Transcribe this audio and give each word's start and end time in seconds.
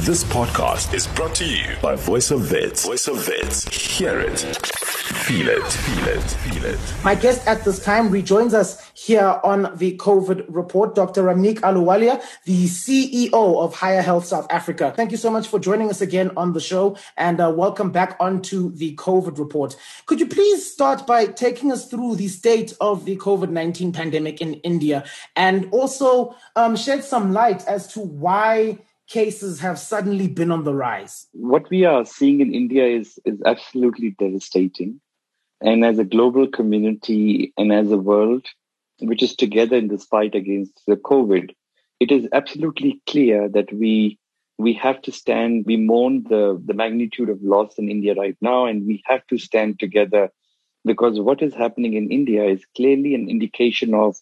This 0.00 0.24
podcast 0.24 0.92
is 0.92 1.06
brought 1.06 1.34
to 1.36 1.46
you 1.46 1.74
by 1.80 1.96
Voice 1.96 2.30
of 2.30 2.50
Wits. 2.52 2.84
Voice 2.84 3.08
of 3.08 3.26
Wits. 3.26 3.64
Hear 3.96 4.20
it. 4.20 4.38
Feel 4.38 5.48
it. 5.48 5.64
Feel 5.64 6.08
it. 6.08 6.22
Feel 6.22 6.64
it. 6.66 6.78
My 7.02 7.14
guest 7.14 7.46
at 7.48 7.64
this 7.64 7.82
time 7.82 8.10
rejoins 8.10 8.52
us 8.52 8.90
here 8.92 9.40
on 9.42 9.74
the 9.76 9.96
COVID 9.96 10.44
report, 10.48 10.94
Dr. 10.94 11.22
Ramneek 11.22 11.60
Ahluwalia, 11.60 12.22
the 12.44 12.66
CEO 12.66 13.32
of 13.32 13.74
Higher 13.74 14.02
Health 14.02 14.26
South 14.26 14.46
Africa. 14.50 14.92
Thank 14.94 15.12
you 15.12 15.16
so 15.16 15.30
much 15.30 15.48
for 15.48 15.58
joining 15.58 15.88
us 15.88 16.02
again 16.02 16.30
on 16.36 16.52
the 16.52 16.60
show 16.60 16.98
and 17.16 17.40
uh, 17.40 17.50
welcome 17.56 17.90
back 17.90 18.16
onto 18.20 18.72
the 18.76 18.94
COVID 18.96 19.38
report. 19.38 19.76
Could 20.04 20.20
you 20.20 20.26
please 20.26 20.70
start 20.70 21.06
by 21.06 21.24
taking 21.24 21.72
us 21.72 21.88
through 21.88 22.16
the 22.16 22.28
state 22.28 22.74
of 22.82 23.06
the 23.06 23.16
COVID 23.16 23.48
19 23.48 23.92
pandemic 23.92 24.42
in 24.42 24.54
India 24.54 25.04
and 25.34 25.68
also 25.72 26.36
um, 26.54 26.76
shed 26.76 27.02
some 27.02 27.32
light 27.32 27.66
as 27.66 27.88
to 27.94 28.00
why 28.00 28.78
cases 29.08 29.60
have 29.60 29.78
suddenly 29.78 30.28
been 30.28 30.50
on 30.50 30.64
the 30.64 30.74
rise? 30.74 31.26
What 31.32 31.68
we 31.70 31.84
are 31.84 32.04
seeing 32.04 32.40
in 32.40 32.54
India 32.54 32.86
is, 32.86 33.18
is 33.24 33.40
absolutely 33.44 34.10
devastating. 34.18 35.00
And 35.60 35.84
as 35.84 35.98
a 35.98 36.04
global 36.04 36.48
community 36.48 37.52
and 37.56 37.72
as 37.72 37.90
a 37.90 37.96
world, 37.96 38.46
which 39.00 39.22
is 39.22 39.34
together 39.34 39.76
in 39.76 39.88
this 39.88 40.04
fight 40.04 40.34
against 40.34 40.82
the 40.86 40.96
COVID, 40.96 41.50
it 42.00 42.10
is 42.10 42.28
absolutely 42.32 43.00
clear 43.06 43.48
that 43.48 43.72
we 43.72 44.18
we 44.58 44.72
have 44.72 45.02
to 45.02 45.12
stand, 45.12 45.64
we 45.66 45.76
mourn 45.76 46.24
the, 46.30 46.60
the 46.64 46.72
magnitude 46.72 47.28
of 47.28 47.42
loss 47.42 47.74
in 47.76 47.90
India 47.90 48.14
right 48.14 48.36
now, 48.40 48.64
and 48.64 48.86
we 48.86 49.02
have 49.04 49.26
to 49.26 49.36
stand 49.36 49.78
together 49.78 50.30
because 50.84 51.20
what 51.20 51.42
is 51.42 51.54
happening 51.54 51.94
in 51.94 52.10
India 52.10 52.44
is 52.44 52.64
clearly 52.74 53.14
an 53.14 53.28
indication 53.28 53.92
of 53.92 54.16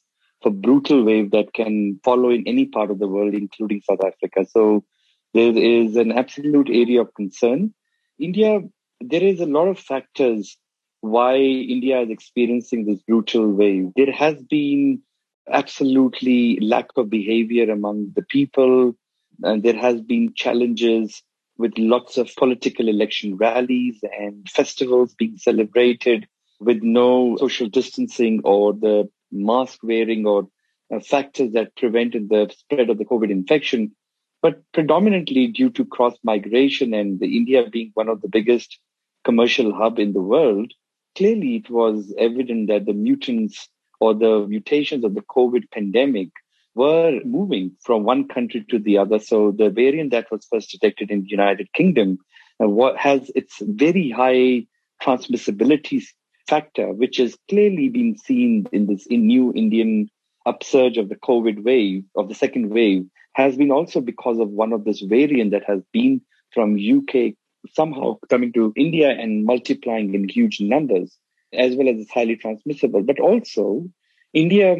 a 0.46 0.50
brutal 0.50 1.04
wave 1.04 1.30
that 1.30 1.52
can 1.52 2.00
follow 2.04 2.30
in 2.30 2.44
any 2.46 2.66
part 2.66 2.90
of 2.90 2.98
the 2.98 3.08
world, 3.08 3.34
including 3.34 3.82
South 3.82 4.04
Africa. 4.04 4.46
So 4.48 4.84
there 5.32 5.56
is 5.56 5.96
an 5.96 6.12
absolute 6.12 6.68
area 6.70 7.00
of 7.00 7.14
concern. 7.14 7.74
India, 8.18 8.60
there 9.00 9.22
is 9.22 9.40
a 9.40 9.46
lot 9.46 9.68
of 9.68 9.78
factors 9.78 10.56
why 11.00 11.36
India 11.36 12.00
is 12.00 12.10
experiencing 12.10 12.86
this 12.86 13.02
brutal 13.02 13.50
wave. 13.50 13.90
There 13.96 14.12
has 14.12 14.42
been 14.42 15.02
absolutely 15.50 16.58
lack 16.60 16.86
of 16.96 17.10
behavior 17.10 17.70
among 17.70 18.12
the 18.14 18.22
people, 18.22 18.94
and 19.42 19.62
there 19.62 19.76
has 19.76 20.00
been 20.00 20.32
challenges 20.34 21.22
with 21.58 21.72
lots 21.76 22.16
of 22.16 22.30
political 22.36 22.88
election 22.88 23.36
rallies 23.36 23.98
and 24.18 24.48
festivals 24.48 25.14
being 25.14 25.36
celebrated 25.36 26.26
with 26.60 26.82
no 26.82 27.36
social 27.36 27.68
distancing 27.68 28.40
or 28.44 28.72
the 28.72 29.08
mask 29.34 29.80
wearing 29.82 30.26
or 30.26 30.48
uh, 30.94 31.00
factors 31.00 31.52
that 31.52 31.76
prevented 31.76 32.28
the 32.28 32.50
spread 32.56 32.90
of 32.90 32.98
the 32.98 33.04
COVID 33.04 33.30
infection, 33.30 33.94
but 34.42 34.62
predominantly 34.72 35.48
due 35.48 35.70
to 35.70 35.84
cross 35.84 36.14
migration 36.22 36.94
and 36.94 37.20
the 37.20 37.36
India 37.36 37.68
being 37.70 37.90
one 37.94 38.08
of 38.08 38.20
the 38.20 38.28
biggest 38.28 38.78
commercial 39.24 39.74
hub 39.74 39.98
in 39.98 40.12
the 40.12 40.22
world, 40.22 40.72
clearly 41.16 41.56
it 41.56 41.70
was 41.70 42.14
evident 42.18 42.68
that 42.68 42.86
the 42.86 42.92
mutants 42.92 43.68
or 44.00 44.14
the 44.14 44.46
mutations 44.46 45.04
of 45.04 45.14
the 45.14 45.22
COVID 45.22 45.70
pandemic 45.72 46.28
were 46.74 47.20
moving 47.24 47.72
from 47.80 48.04
one 48.04 48.28
country 48.28 48.64
to 48.68 48.78
the 48.78 48.98
other. 48.98 49.18
So 49.18 49.52
the 49.52 49.70
variant 49.70 50.10
that 50.10 50.30
was 50.30 50.46
first 50.50 50.70
detected 50.70 51.10
in 51.10 51.22
the 51.22 51.28
United 51.28 51.72
Kingdom 51.72 52.18
uh, 52.60 52.94
has 52.96 53.30
its 53.34 53.56
very 53.60 54.10
high 54.10 54.66
transmissibility 55.02 56.02
factor, 56.48 56.92
which 56.92 57.16
has 57.18 57.36
clearly 57.48 57.88
been 57.88 58.16
seen 58.18 58.66
in 58.72 58.86
this 58.86 59.06
in 59.06 59.26
new 59.26 59.52
Indian 59.54 60.08
upsurge 60.46 60.98
of 60.98 61.08
the 61.08 61.16
COVID 61.16 61.62
wave, 61.62 62.04
of 62.16 62.28
the 62.28 62.34
second 62.34 62.70
wave, 62.70 63.06
has 63.34 63.56
been 63.56 63.70
also 63.70 64.00
because 64.00 64.38
of 64.38 64.48
one 64.48 64.72
of 64.72 64.84
this 64.84 65.00
variant 65.00 65.50
that 65.52 65.64
has 65.64 65.80
been 65.92 66.20
from 66.52 66.76
UK 66.76 67.34
somehow 67.72 68.18
coming 68.28 68.52
to 68.52 68.72
India 68.76 69.10
and 69.10 69.44
multiplying 69.44 70.14
in 70.14 70.28
huge 70.28 70.60
numbers, 70.60 71.16
as 71.52 71.74
well 71.74 71.88
as 71.88 71.98
it's 71.98 72.12
highly 72.12 72.36
transmissible. 72.36 73.02
But 73.02 73.20
also, 73.20 73.88
India 74.32 74.76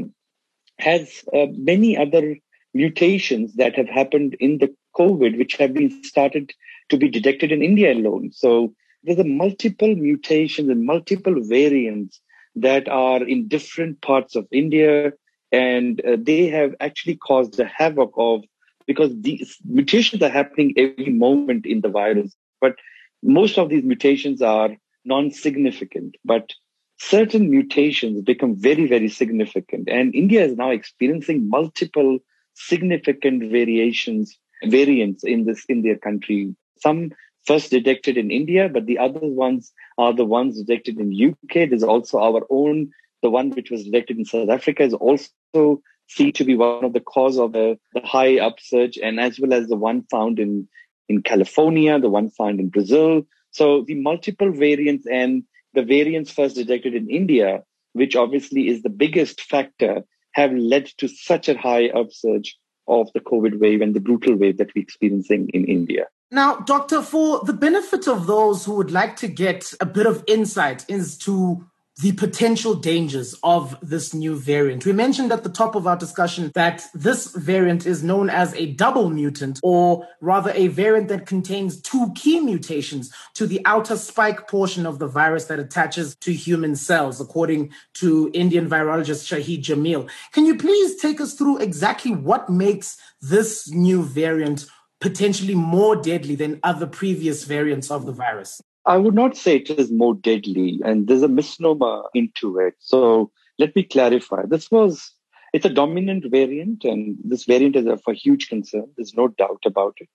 has 0.78 1.24
uh, 1.32 1.46
many 1.52 1.96
other 1.96 2.36
mutations 2.74 3.54
that 3.54 3.76
have 3.76 3.88
happened 3.88 4.36
in 4.40 4.58
the 4.58 4.74
COVID, 4.96 5.38
which 5.38 5.56
have 5.56 5.72
been 5.72 6.02
started 6.04 6.52
to 6.90 6.96
be 6.96 7.08
detected 7.08 7.52
in 7.52 7.62
India 7.62 7.92
alone. 7.92 8.30
So 8.32 8.74
there's 9.04 9.18
a 9.18 9.24
multiple 9.24 9.94
mutations 9.94 10.68
and 10.68 10.84
multiple 10.84 11.36
variants 11.40 12.20
that 12.56 12.88
are 12.88 13.22
in 13.22 13.48
different 13.48 14.00
parts 14.00 14.34
of 14.36 14.46
India, 14.50 15.12
and 15.52 16.00
uh, 16.04 16.16
they 16.18 16.48
have 16.48 16.74
actually 16.80 17.16
caused 17.16 17.56
the 17.56 17.66
havoc 17.66 18.12
of 18.16 18.42
because 18.86 19.10
these 19.20 19.56
mutations 19.64 20.22
are 20.22 20.28
happening 20.28 20.74
every 20.76 21.10
moment 21.10 21.66
in 21.66 21.80
the 21.80 21.88
virus, 21.88 22.34
but 22.60 22.76
most 23.22 23.58
of 23.58 23.70
these 23.70 23.84
mutations 23.84 24.42
are 24.42 24.70
non-significant, 25.04 26.16
but 26.24 26.50
certain 26.98 27.50
mutations 27.50 28.22
become 28.22 28.54
very, 28.54 28.86
very 28.86 29.08
significant. 29.08 29.88
And 29.88 30.14
India 30.14 30.44
is 30.44 30.56
now 30.56 30.70
experiencing 30.70 31.48
multiple 31.48 32.18
significant 32.54 33.50
variations, 33.50 34.38
variants 34.64 35.24
in 35.24 35.44
this, 35.44 35.64
in 35.68 35.82
their 35.82 35.96
country. 35.96 36.54
Some 36.78 37.12
first 37.46 37.70
detected 37.70 38.16
in 38.16 38.30
India, 38.30 38.68
but 38.68 38.86
the 38.86 38.98
other 38.98 39.20
ones 39.20 39.72
are 39.98 40.12
the 40.12 40.24
ones 40.24 40.60
detected 40.60 40.98
in 40.98 41.32
UK. 41.32 41.68
There's 41.68 41.82
also 41.82 42.18
our 42.18 42.46
own, 42.50 42.90
the 43.22 43.30
one 43.30 43.50
which 43.50 43.70
was 43.70 43.84
detected 43.84 44.18
in 44.18 44.24
South 44.24 44.48
Africa 44.48 44.82
is 44.82 44.94
also 44.94 45.82
seen 46.08 46.32
to 46.32 46.44
be 46.44 46.56
one 46.56 46.84
of 46.84 46.92
the 46.92 47.00
cause 47.00 47.38
of 47.38 47.52
the, 47.52 47.78
the 47.94 48.00
high 48.00 48.38
upsurge, 48.38 48.98
and 49.02 49.20
as 49.20 49.38
well 49.40 49.52
as 49.52 49.68
the 49.68 49.76
one 49.76 50.04
found 50.10 50.38
in, 50.38 50.68
in 51.08 51.22
California, 51.22 51.98
the 51.98 52.10
one 52.10 52.30
found 52.30 52.60
in 52.60 52.68
Brazil. 52.68 53.22
So 53.50 53.84
the 53.86 53.94
multiple 53.94 54.52
variants 54.52 55.06
and 55.10 55.44
the 55.74 55.82
variants 55.82 56.30
first 56.30 56.56
detected 56.56 56.94
in 56.94 57.10
India, 57.10 57.62
which 57.92 58.16
obviously 58.16 58.68
is 58.68 58.82
the 58.82 58.90
biggest 58.90 59.40
factor, 59.40 60.04
have 60.32 60.52
led 60.52 60.86
to 60.98 61.08
such 61.08 61.48
a 61.48 61.56
high 61.56 61.88
upsurge 61.88 62.56
of 62.86 63.08
the 63.14 63.20
COVID 63.20 63.60
wave 63.60 63.80
and 63.80 63.94
the 63.94 64.00
brutal 64.00 64.34
wave 64.36 64.58
that 64.58 64.74
we're 64.74 64.82
experiencing 64.82 65.48
in 65.54 65.64
India. 65.64 66.06
Now, 66.34 66.56
Doctor, 66.56 67.00
for 67.00 67.44
the 67.44 67.52
benefit 67.52 68.08
of 68.08 68.26
those 68.26 68.64
who 68.64 68.74
would 68.74 68.90
like 68.90 69.14
to 69.18 69.28
get 69.28 69.72
a 69.80 69.86
bit 69.86 70.04
of 70.04 70.24
insight 70.26 70.84
into 70.88 71.64
the 72.02 72.10
potential 72.10 72.74
dangers 72.74 73.36
of 73.44 73.76
this 73.80 74.12
new 74.12 74.34
variant. 74.34 74.84
We 74.84 74.90
mentioned 74.90 75.30
at 75.30 75.44
the 75.44 75.48
top 75.48 75.76
of 75.76 75.86
our 75.86 75.96
discussion 75.96 76.50
that 76.56 76.86
this 76.92 77.28
variant 77.28 77.86
is 77.86 78.02
known 78.02 78.30
as 78.30 78.52
a 78.54 78.72
double 78.72 79.10
mutant, 79.10 79.60
or 79.62 80.08
rather 80.20 80.50
a 80.56 80.66
variant 80.66 81.06
that 81.06 81.24
contains 81.24 81.80
two 81.80 82.10
key 82.16 82.40
mutations 82.40 83.12
to 83.34 83.46
the 83.46 83.60
outer 83.64 83.96
spike 83.96 84.48
portion 84.48 84.86
of 84.86 84.98
the 84.98 85.06
virus 85.06 85.44
that 85.44 85.60
attaches 85.60 86.16
to 86.16 86.32
human 86.32 86.74
cells, 86.74 87.20
according 87.20 87.70
to 87.92 88.28
Indian 88.34 88.68
virologist 88.68 89.22
Shahid 89.22 89.62
Jamil. 89.62 90.10
Can 90.32 90.46
you 90.46 90.58
please 90.58 91.00
take 91.00 91.20
us 91.20 91.34
through 91.34 91.58
exactly 91.58 92.10
what 92.10 92.50
makes 92.50 92.96
this 93.22 93.70
new 93.70 94.02
variant 94.02 94.66
potentially 95.04 95.54
more 95.54 95.94
deadly 95.94 96.34
than 96.34 96.58
other 96.62 96.86
previous 96.86 97.44
variants 97.44 97.90
of 97.90 98.06
the 98.06 98.12
virus? 98.12 98.62
I 98.86 98.96
would 98.96 99.14
not 99.14 99.36
say 99.36 99.56
it 99.56 99.68
is 99.68 99.92
more 99.92 100.14
deadly, 100.14 100.80
and 100.82 101.06
there's 101.06 101.22
a 101.22 101.28
misnomer 101.28 102.04
into 102.14 102.58
it. 102.58 102.72
So 102.78 103.30
let 103.58 103.76
me 103.76 103.82
clarify. 103.82 104.46
This 104.46 104.70
was 104.70 105.12
it's 105.52 105.66
a 105.66 105.68
dominant 105.80 106.24
variant, 106.30 106.84
and 106.84 107.18
this 107.22 107.44
variant 107.44 107.76
is 107.76 107.86
of 107.86 108.00
a 108.08 108.14
huge 108.14 108.48
concern. 108.48 108.86
There's 108.96 109.12
no 109.14 109.28
doubt 109.28 109.64
about 109.66 109.98
it. 109.98 110.08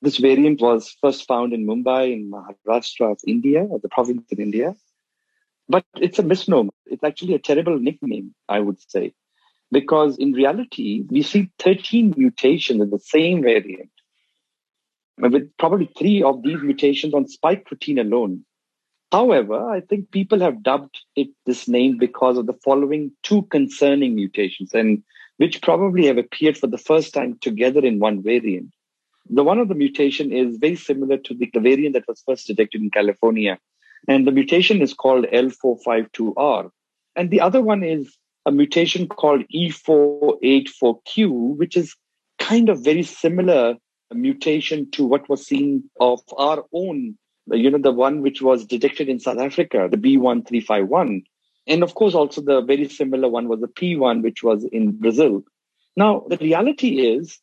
This 0.00 0.16
variant 0.16 0.62
was 0.62 0.96
first 1.02 1.28
found 1.28 1.52
in 1.52 1.66
Mumbai, 1.66 2.10
in 2.10 2.30
Maharashtra 2.30 3.14
India, 3.26 3.64
or 3.64 3.78
the 3.78 3.90
province 3.90 4.24
in 4.30 4.40
India. 4.40 4.74
But 5.68 5.84
it's 5.96 6.18
a 6.18 6.22
misnomer. 6.22 6.72
It's 6.86 7.04
actually 7.04 7.34
a 7.34 7.38
terrible 7.50 7.78
nickname, 7.78 8.34
I 8.48 8.60
would 8.60 8.80
say, 8.90 9.12
because 9.70 10.16
in 10.16 10.32
reality, 10.32 11.04
we 11.10 11.20
see 11.20 11.50
13 11.58 12.14
mutations 12.16 12.80
in 12.80 12.88
the 12.88 12.98
same 12.98 13.42
variant 13.42 13.90
with 15.20 15.50
probably 15.58 15.90
three 15.98 16.22
of 16.22 16.42
these 16.42 16.62
mutations 16.62 17.14
on 17.14 17.28
spike 17.28 17.64
protein 17.64 17.98
alone. 17.98 18.44
However, 19.10 19.70
I 19.70 19.80
think 19.80 20.10
people 20.10 20.40
have 20.40 20.62
dubbed 20.62 20.98
it 21.16 21.28
this 21.46 21.66
name 21.66 21.96
because 21.96 22.36
of 22.36 22.46
the 22.46 22.58
following 22.64 23.12
two 23.22 23.42
concerning 23.42 24.14
mutations, 24.14 24.74
and 24.74 25.02
which 25.38 25.62
probably 25.62 26.06
have 26.06 26.18
appeared 26.18 26.58
for 26.58 26.66
the 26.66 26.78
first 26.78 27.14
time 27.14 27.38
together 27.40 27.80
in 27.80 28.00
one 28.00 28.22
variant. 28.22 28.70
The 29.30 29.44
one 29.44 29.58
of 29.58 29.68
the 29.68 29.74
mutation 29.74 30.32
is 30.32 30.58
very 30.58 30.76
similar 30.76 31.16
to 31.18 31.34
the, 31.34 31.50
the 31.52 31.60
variant 31.60 31.94
that 31.94 32.08
was 32.08 32.22
first 32.26 32.46
detected 32.46 32.82
in 32.82 32.90
California, 32.90 33.58
and 34.06 34.26
the 34.26 34.32
mutation 34.32 34.82
is 34.82 34.94
called 34.94 35.26
L452R. 35.26 36.70
And 37.16 37.30
the 37.30 37.40
other 37.40 37.62
one 37.62 37.82
is 37.82 38.14
a 38.46 38.52
mutation 38.52 39.08
called 39.08 39.42
E484Q, 39.54 41.56
which 41.56 41.76
is 41.76 41.94
kind 42.38 42.68
of 42.68 42.84
very 42.84 43.02
similar 43.02 43.76
mutation 44.14 44.90
to 44.92 45.04
what 45.04 45.28
was 45.28 45.46
seen 45.46 45.90
of 46.00 46.20
our 46.36 46.64
own, 46.72 47.16
you 47.46 47.70
know, 47.70 47.78
the 47.78 47.92
one 47.92 48.22
which 48.22 48.40
was 48.40 48.64
detected 48.64 49.08
in 49.08 49.20
South 49.20 49.38
Africa, 49.38 49.88
the 49.90 49.96
B1351. 49.96 51.24
And 51.66 51.82
of 51.82 51.94
course, 51.94 52.14
also 52.14 52.40
the 52.40 52.62
very 52.62 52.88
similar 52.88 53.28
one 53.28 53.48
was 53.48 53.60
the 53.60 53.68
P1, 53.68 54.22
which 54.22 54.42
was 54.42 54.64
in 54.64 54.92
Brazil. 54.92 55.44
Now, 55.96 56.24
the 56.28 56.36
reality 56.38 57.00
is 57.00 57.38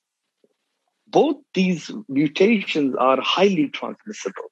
both 1.07 1.37
these 1.53 1.91
mutations 2.07 2.95
are 2.95 3.21
highly 3.21 3.69
transmissible. 3.69 4.51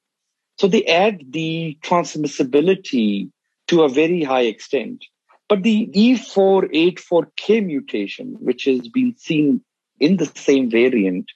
So 0.58 0.68
they 0.68 0.84
add 0.84 1.20
the 1.30 1.78
transmissibility 1.82 3.30
to 3.68 3.82
a 3.82 3.88
very 3.88 4.22
high 4.22 4.42
extent. 4.42 5.04
But 5.48 5.62
the 5.62 5.86
E484K 5.86 7.64
mutation, 7.64 8.36
which 8.40 8.64
has 8.64 8.88
been 8.88 9.16
seen 9.16 9.62
in 9.98 10.16
the 10.16 10.26
same 10.26 10.70
variant, 10.70 11.30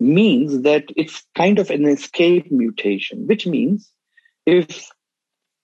means 0.00 0.62
that 0.62 0.84
it's 0.96 1.24
kind 1.36 1.58
of 1.58 1.70
an 1.70 1.84
escape 1.86 2.50
mutation, 2.50 3.26
which 3.26 3.46
means 3.46 3.92
if 4.46 4.90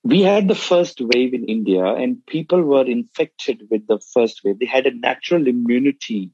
we 0.03 0.21
had 0.21 0.49
the 0.49 0.55
first 0.55 1.01
wave 1.01 1.33
in 1.33 1.45
India 1.45 1.85
and 1.85 2.25
people 2.27 2.63
were 2.63 2.85
infected 2.85 3.63
with 3.71 3.87
the 3.87 3.99
first 4.13 4.43
wave, 4.45 4.59
they 4.59 4.67
had 4.67 4.87
a 4.87 4.95
natural 4.95 5.47
immunity 5.47 6.31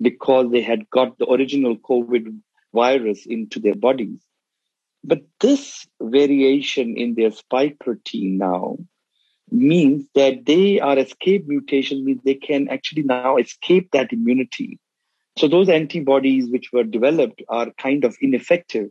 because 0.00 0.50
they 0.50 0.62
had 0.62 0.88
got 0.88 1.18
the 1.18 1.28
original 1.28 1.76
COVID 1.76 2.40
virus 2.72 3.26
into 3.26 3.60
their 3.60 3.74
bodies. 3.74 4.22
But 5.04 5.22
this 5.40 5.86
variation 6.00 6.96
in 6.96 7.14
their 7.14 7.30
spike 7.30 7.78
protein 7.78 8.38
now 8.38 8.78
means 9.50 10.06
that 10.14 10.44
they 10.46 10.80
are 10.80 10.98
escape 10.98 11.46
mutation 11.46 12.04
means 12.04 12.22
they 12.22 12.34
can 12.34 12.68
actually 12.68 13.02
now 13.02 13.36
escape 13.36 13.90
that 13.92 14.12
immunity. 14.12 14.78
So 15.38 15.48
those 15.48 15.68
antibodies 15.68 16.50
which 16.50 16.70
were 16.72 16.84
developed 16.84 17.42
are 17.48 17.70
kind 17.72 18.04
of 18.04 18.16
ineffective. 18.20 18.90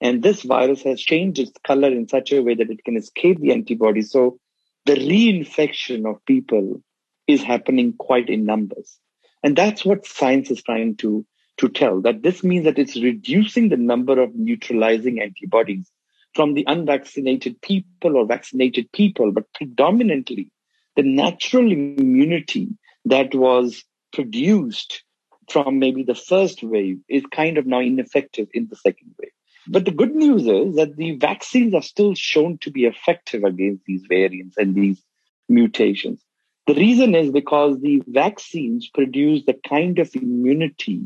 And 0.00 0.22
this 0.22 0.42
virus 0.42 0.82
has 0.82 1.00
changed 1.00 1.38
its 1.38 1.52
color 1.64 1.88
in 1.88 2.08
such 2.08 2.32
a 2.32 2.42
way 2.42 2.54
that 2.54 2.70
it 2.70 2.84
can 2.84 2.96
escape 2.96 3.40
the 3.40 3.52
antibodies. 3.52 4.10
So 4.10 4.38
the 4.86 4.94
reinfection 4.94 6.08
of 6.08 6.24
people 6.26 6.82
is 7.26 7.42
happening 7.42 7.94
quite 7.94 8.28
in 8.28 8.44
numbers. 8.44 8.98
And 9.42 9.56
that's 9.56 9.84
what 9.84 10.06
science 10.06 10.50
is 10.50 10.62
trying 10.62 10.96
to, 10.96 11.24
to 11.58 11.68
tell 11.68 12.00
that 12.02 12.22
this 12.22 12.42
means 12.42 12.64
that 12.64 12.78
it's 12.78 12.96
reducing 12.96 13.68
the 13.68 13.76
number 13.76 14.20
of 14.20 14.34
neutralizing 14.34 15.20
antibodies 15.20 15.90
from 16.34 16.54
the 16.54 16.64
unvaccinated 16.66 17.60
people 17.60 18.16
or 18.16 18.26
vaccinated 18.26 18.90
people, 18.92 19.32
but 19.32 19.52
predominantly 19.54 20.50
the 20.96 21.02
natural 21.02 21.70
immunity 21.70 22.68
that 23.04 23.34
was 23.34 23.84
produced 24.12 25.04
from 25.50 25.78
maybe 25.78 26.02
the 26.02 26.14
first 26.14 26.62
wave 26.62 27.00
is 27.08 27.22
kind 27.32 27.58
of 27.58 27.66
now 27.66 27.80
ineffective 27.80 28.48
in 28.52 28.68
the 28.68 28.76
second 28.76 29.14
wave. 29.18 29.30
But 29.66 29.84
the 29.84 29.90
good 29.90 30.14
news 30.14 30.42
is 30.42 30.76
that 30.76 30.96
the 30.96 31.16
vaccines 31.16 31.74
are 31.74 31.82
still 31.82 32.14
shown 32.14 32.58
to 32.58 32.70
be 32.70 32.84
effective 32.84 33.44
against 33.44 33.84
these 33.86 34.04
variants 34.08 34.56
and 34.58 34.74
these 34.74 35.02
mutations. 35.48 36.22
The 36.66 36.74
reason 36.74 37.14
is 37.14 37.30
because 37.30 37.80
the 37.80 38.02
vaccines 38.06 38.88
produce 38.92 39.44
the 39.44 39.58
kind 39.68 39.98
of 39.98 40.14
immunity 40.14 41.02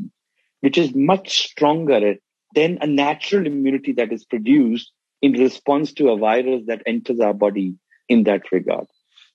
which 0.61 0.77
is 0.77 0.93
much 0.93 1.49
stronger 1.49 2.15
than 2.55 2.77
a 2.81 2.87
natural 2.87 3.45
immunity 3.45 3.93
that 3.93 4.11
is 4.11 4.25
produced 4.25 4.91
in 5.21 5.33
response 5.33 5.93
to 5.93 6.09
a 6.09 6.17
virus 6.17 6.63
that 6.67 6.83
enters 6.85 7.19
our 7.19 7.33
body 7.33 7.75
in 8.07 8.23
that 8.23 8.51
regard. 8.51 8.87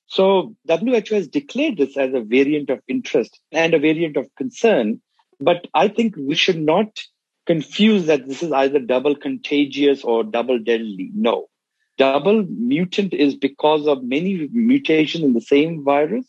So 0.07 0.55
WHO 0.69 1.15
has 1.15 1.29
declared 1.29 1.77
this 1.77 1.97
as 1.97 2.15
a 2.15 2.21
variant 2.21 2.71
of 2.71 2.81
interest 2.89 3.41
and 3.53 3.75
a 3.75 3.79
variant 3.79 4.17
of 4.17 4.35
concern. 4.37 5.01
But 5.41 5.67
I 5.75 5.89
think 5.89 6.15
we 6.17 6.35
should 6.35 6.61
not 6.61 7.01
confuse 7.47 8.07
that 8.07 8.27
this 8.27 8.43
is 8.43 8.53
either 8.53 8.79
double 8.79 9.17
contagious 9.17 10.05
or 10.05 10.25
double 10.25 10.59
deadly. 10.59 11.11
No. 11.15 11.49
Double 11.97 12.43
mutant 12.45 13.13
is 13.15 13.37
because 13.37 13.87
of 13.87 14.03
many 14.03 14.49
mutations 14.53 15.25
in 15.25 15.33
the 15.33 15.41
same 15.41 15.85
virus. 15.85 16.27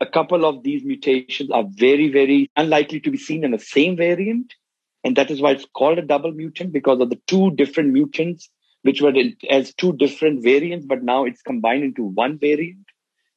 A 0.00 0.06
couple 0.06 0.46
of 0.46 0.62
these 0.62 0.82
mutations 0.84 1.50
are 1.50 1.64
very, 1.68 2.10
very 2.10 2.50
unlikely 2.56 3.00
to 3.00 3.10
be 3.10 3.18
seen 3.18 3.44
in 3.44 3.50
the 3.50 3.58
same 3.58 3.96
variant. 3.96 4.54
And 5.04 5.16
that 5.16 5.30
is 5.30 5.40
why 5.40 5.52
it's 5.52 5.66
called 5.74 5.98
a 5.98 6.02
double 6.02 6.32
mutant 6.32 6.72
because 6.72 7.00
of 7.00 7.10
the 7.10 7.20
two 7.26 7.50
different 7.50 7.92
mutants 7.92 8.48
which 8.82 9.02
were 9.02 9.12
as 9.48 9.74
two 9.74 9.92
different 9.94 10.42
variants, 10.42 10.86
but 10.86 11.02
now 11.02 11.24
it's 11.24 11.42
combined 11.42 11.84
into 11.84 12.04
one 12.04 12.38
variant, 12.38 12.86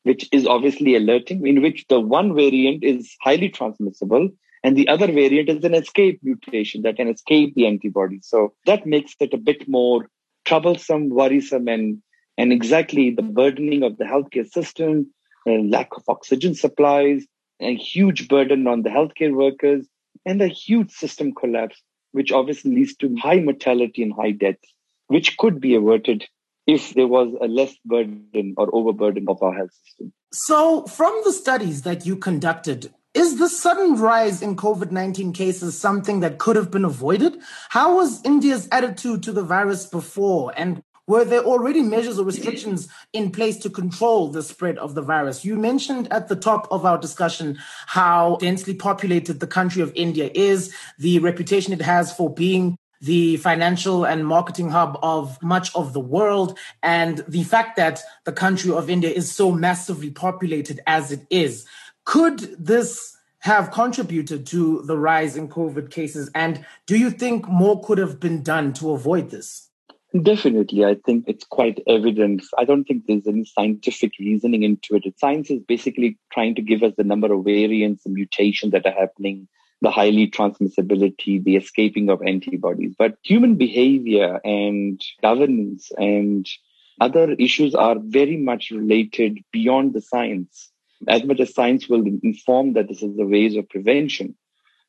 which 0.03 0.29
is 0.31 0.47
obviously 0.47 0.95
alerting, 0.95 1.45
in 1.45 1.61
which 1.61 1.85
the 1.89 1.99
one 1.99 2.33
variant 2.35 2.83
is 2.83 3.15
highly 3.21 3.49
transmissible 3.49 4.29
and 4.63 4.77
the 4.77 4.87
other 4.87 5.07
variant 5.07 5.49
is 5.49 5.63
an 5.65 5.73
escape 5.73 6.21
mutation 6.23 6.83
that 6.83 6.95
can 6.95 7.09
escape 7.09 7.53
the 7.53 7.67
antibody. 7.67 8.19
So 8.21 8.53
that 8.65 8.85
makes 8.85 9.13
it 9.19 9.33
a 9.33 9.37
bit 9.37 9.67
more 9.67 10.07
troublesome, 10.45 11.09
worrisome, 11.09 11.67
and, 11.67 12.01
and 12.37 12.53
exactly 12.53 13.11
the 13.11 13.23
burdening 13.23 13.83
of 13.83 13.97
the 13.97 14.05
healthcare 14.05 14.49
system, 14.49 15.13
lack 15.45 15.89
of 15.97 16.03
oxygen 16.07 16.55
supplies, 16.55 17.25
a 17.59 17.75
huge 17.75 18.29
burden 18.29 18.65
on 18.67 18.83
the 18.83 18.89
healthcare 18.89 19.33
workers, 19.33 19.85
and 20.25 20.41
a 20.41 20.47
huge 20.47 20.91
system 20.91 21.33
collapse, 21.33 21.81
which 22.13 22.31
obviously 22.31 22.73
leads 22.73 22.95
to 22.95 23.13
high 23.17 23.39
mortality 23.41 24.01
and 24.01 24.13
high 24.13 24.31
deaths 24.31 24.73
which 25.07 25.37
could 25.37 25.59
be 25.59 25.75
averted 25.75 26.25
if 26.65 26.93
there 26.93 27.07
was 27.07 27.33
a 27.41 27.47
less 27.47 27.75
burden 27.85 28.53
or 28.57 28.73
overburden 28.73 29.25
of 29.27 29.41
our 29.43 29.53
health 29.53 29.73
system. 29.85 30.13
So, 30.31 30.85
from 30.85 31.21
the 31.25 31.33
studies 31.33 31.81
that 31.81 32.05
you 32.05 32.15
conducted, 32.15 32.93
is 33.13 33.37
the 33.37 33.49
sudden 33.49 33.97
rise 33.97 34.41
in 34.41 34.55
COVID 34.55 34.91
19 34.91 35.33
cases 35.33 35.79
something 35.79 36.21
that 36.21 36.39
could 36.39 36.55
have 36.55 36.71
been 36.71 36.85
avoided? 36.85 37.37
How 37.69 37.97
was 37.97 38.23
India's 38.25 38.67
attitude 38.71 39.21
to 39.23 39.31
the 39.31 39.43
virus 39.43 39.85
before? 39.85 40.51
And 40.57 40.81
were 41.05 41.25
there 41.25 41.43
already 41.43 41.81
measures 41.81 42.17
or 42.17 42.25
restrictions 42.25 42.87
in 43.11 43.29
place 43.31 43.57
to 43.57 43.69
control 43.69 44.29
the 44.29 44.41
spread 44.41 44.77
of 44.77 44.95
the 44.95 45.01
virus? 45.01 45.43
You 45.43 45.57
mentioned 45.57 46.07
at 46.11 46.29
the 46.29 46.35
top 46.35 46.67
of 46.71 46.85
our 46.85 46.97
discussion 46.97 47.59
how 47.87 48.37
densely 48.37 48.73
populated 48.73 49.39
the 49.39 49.47
country 49.47 49.81
of 49.81 49.91
India 49.95 50.31
is, 50.33 50.73
the 50.97 51.19
reputation 51.19 51.73
it 51.73 51.81
has 51.81 52.15
for 52.15 52.33
being 52.33 52.77
the 53.03 53.37
financial 53.37 54.05
and 54.05 54.25
marketing 54.25 54.69
hub 54.69 54.97
of 55.03 55.41
much 55.43 55.75
of 55.75 55.91
the 55.91 55.99
world, 55.99 56.57
and 56.81 57.23
the 57.27 57.43
fact 57.43 57.75
that 57.75 58.01
the 58.23 58.31
country 58.31 58.71
of 58.71 58.89
India 58.89 59.09
is 59.09 59.29
so 59.31 59.51
massively 59.51 60.09
populated 60.09 60.79
as 60.87 61.11
it 61.11 61.27
is. 61.29 61.65
Could 62.05 62.39
this 62.57 63.17
have 63.39 63.71
contributed 63.71 64.47
to 64.47 64.81
the 64.83 64.97
rise 64.97 65.35
in 65.35 65.49
COVID 65.49 65.91
cases? 65.91 66.31
And 66.33 66.65
do 66.85 66.97
you 66.97 67.09
think 67.09 67.45
more 67.47 67.83
could 67.83 67.97
have 67.97 68.19
been 68.19 68.41
done 68.41 68.71
to 68.73 68.91
avoid 68.91 69.31
this? 69.31 69.69
Definitely. 70.21 70.85
I 70.85 70.95
think 71.05 71.25
it's 71.27 71.43
quite 71.43 71.81
evident. 71.87 72.43
I 72.57 72.63
don't 72.63 72.85
think 72.85 73.05
there's 73.05 73.27
any 73.27 73.43
scientific 73.43 74.11
reasoning 74.17 74.63
into 74.63 74.95
it. 74.95 75.03
Science 75.19 75.49
is 75.49 75.59
basically 75.67 76.17
trying 76.31 76.55
to 76.55 76.61
give 76.61 76.83
us 76.83 76.93
the 76.95 77.03
number 77.03 77.33
of 77.33 77.43
variants 77.43 78.05
and 78.05 78.13
mutations 78.13 78.71
that 78.71 78.85
are 78.85 78.93
happening 78.93 79.47
the 79.83 79.91
highly 79.91 80.27
transmissibility, 80.29 81.43
the 81.43 81.57
escaping 81.57 82.09
of 82.09 82.23
antibodies. 82.23 82.95
But 82.97 83.17
human 83.21 83.55
behavior 83.55 84.39
and 84.45 84.99
governance 85.21 85.91
and 85.97 86.47
other 87.01 87.33
issues 87.33 87.75
are 87.75 87.97
very 87.99 88.37
much 88.37 88.71
related 88.71 89.39
beyond 89.51 89.93
the 89.93 89.99
science, 90.01 90.71
as 91.07 91.25
much 91.25 91.41
as 91.41 91.53
science 91.53 91.89
will 91.89 92.03
inform 92.23 92.73
that 92.73 92.87
this 92.87 93.03
is 93.03 93.17
the 93.17 93.25
ways 93.25 93.57
of 93.57 93.67
prevention. 93.67 94.35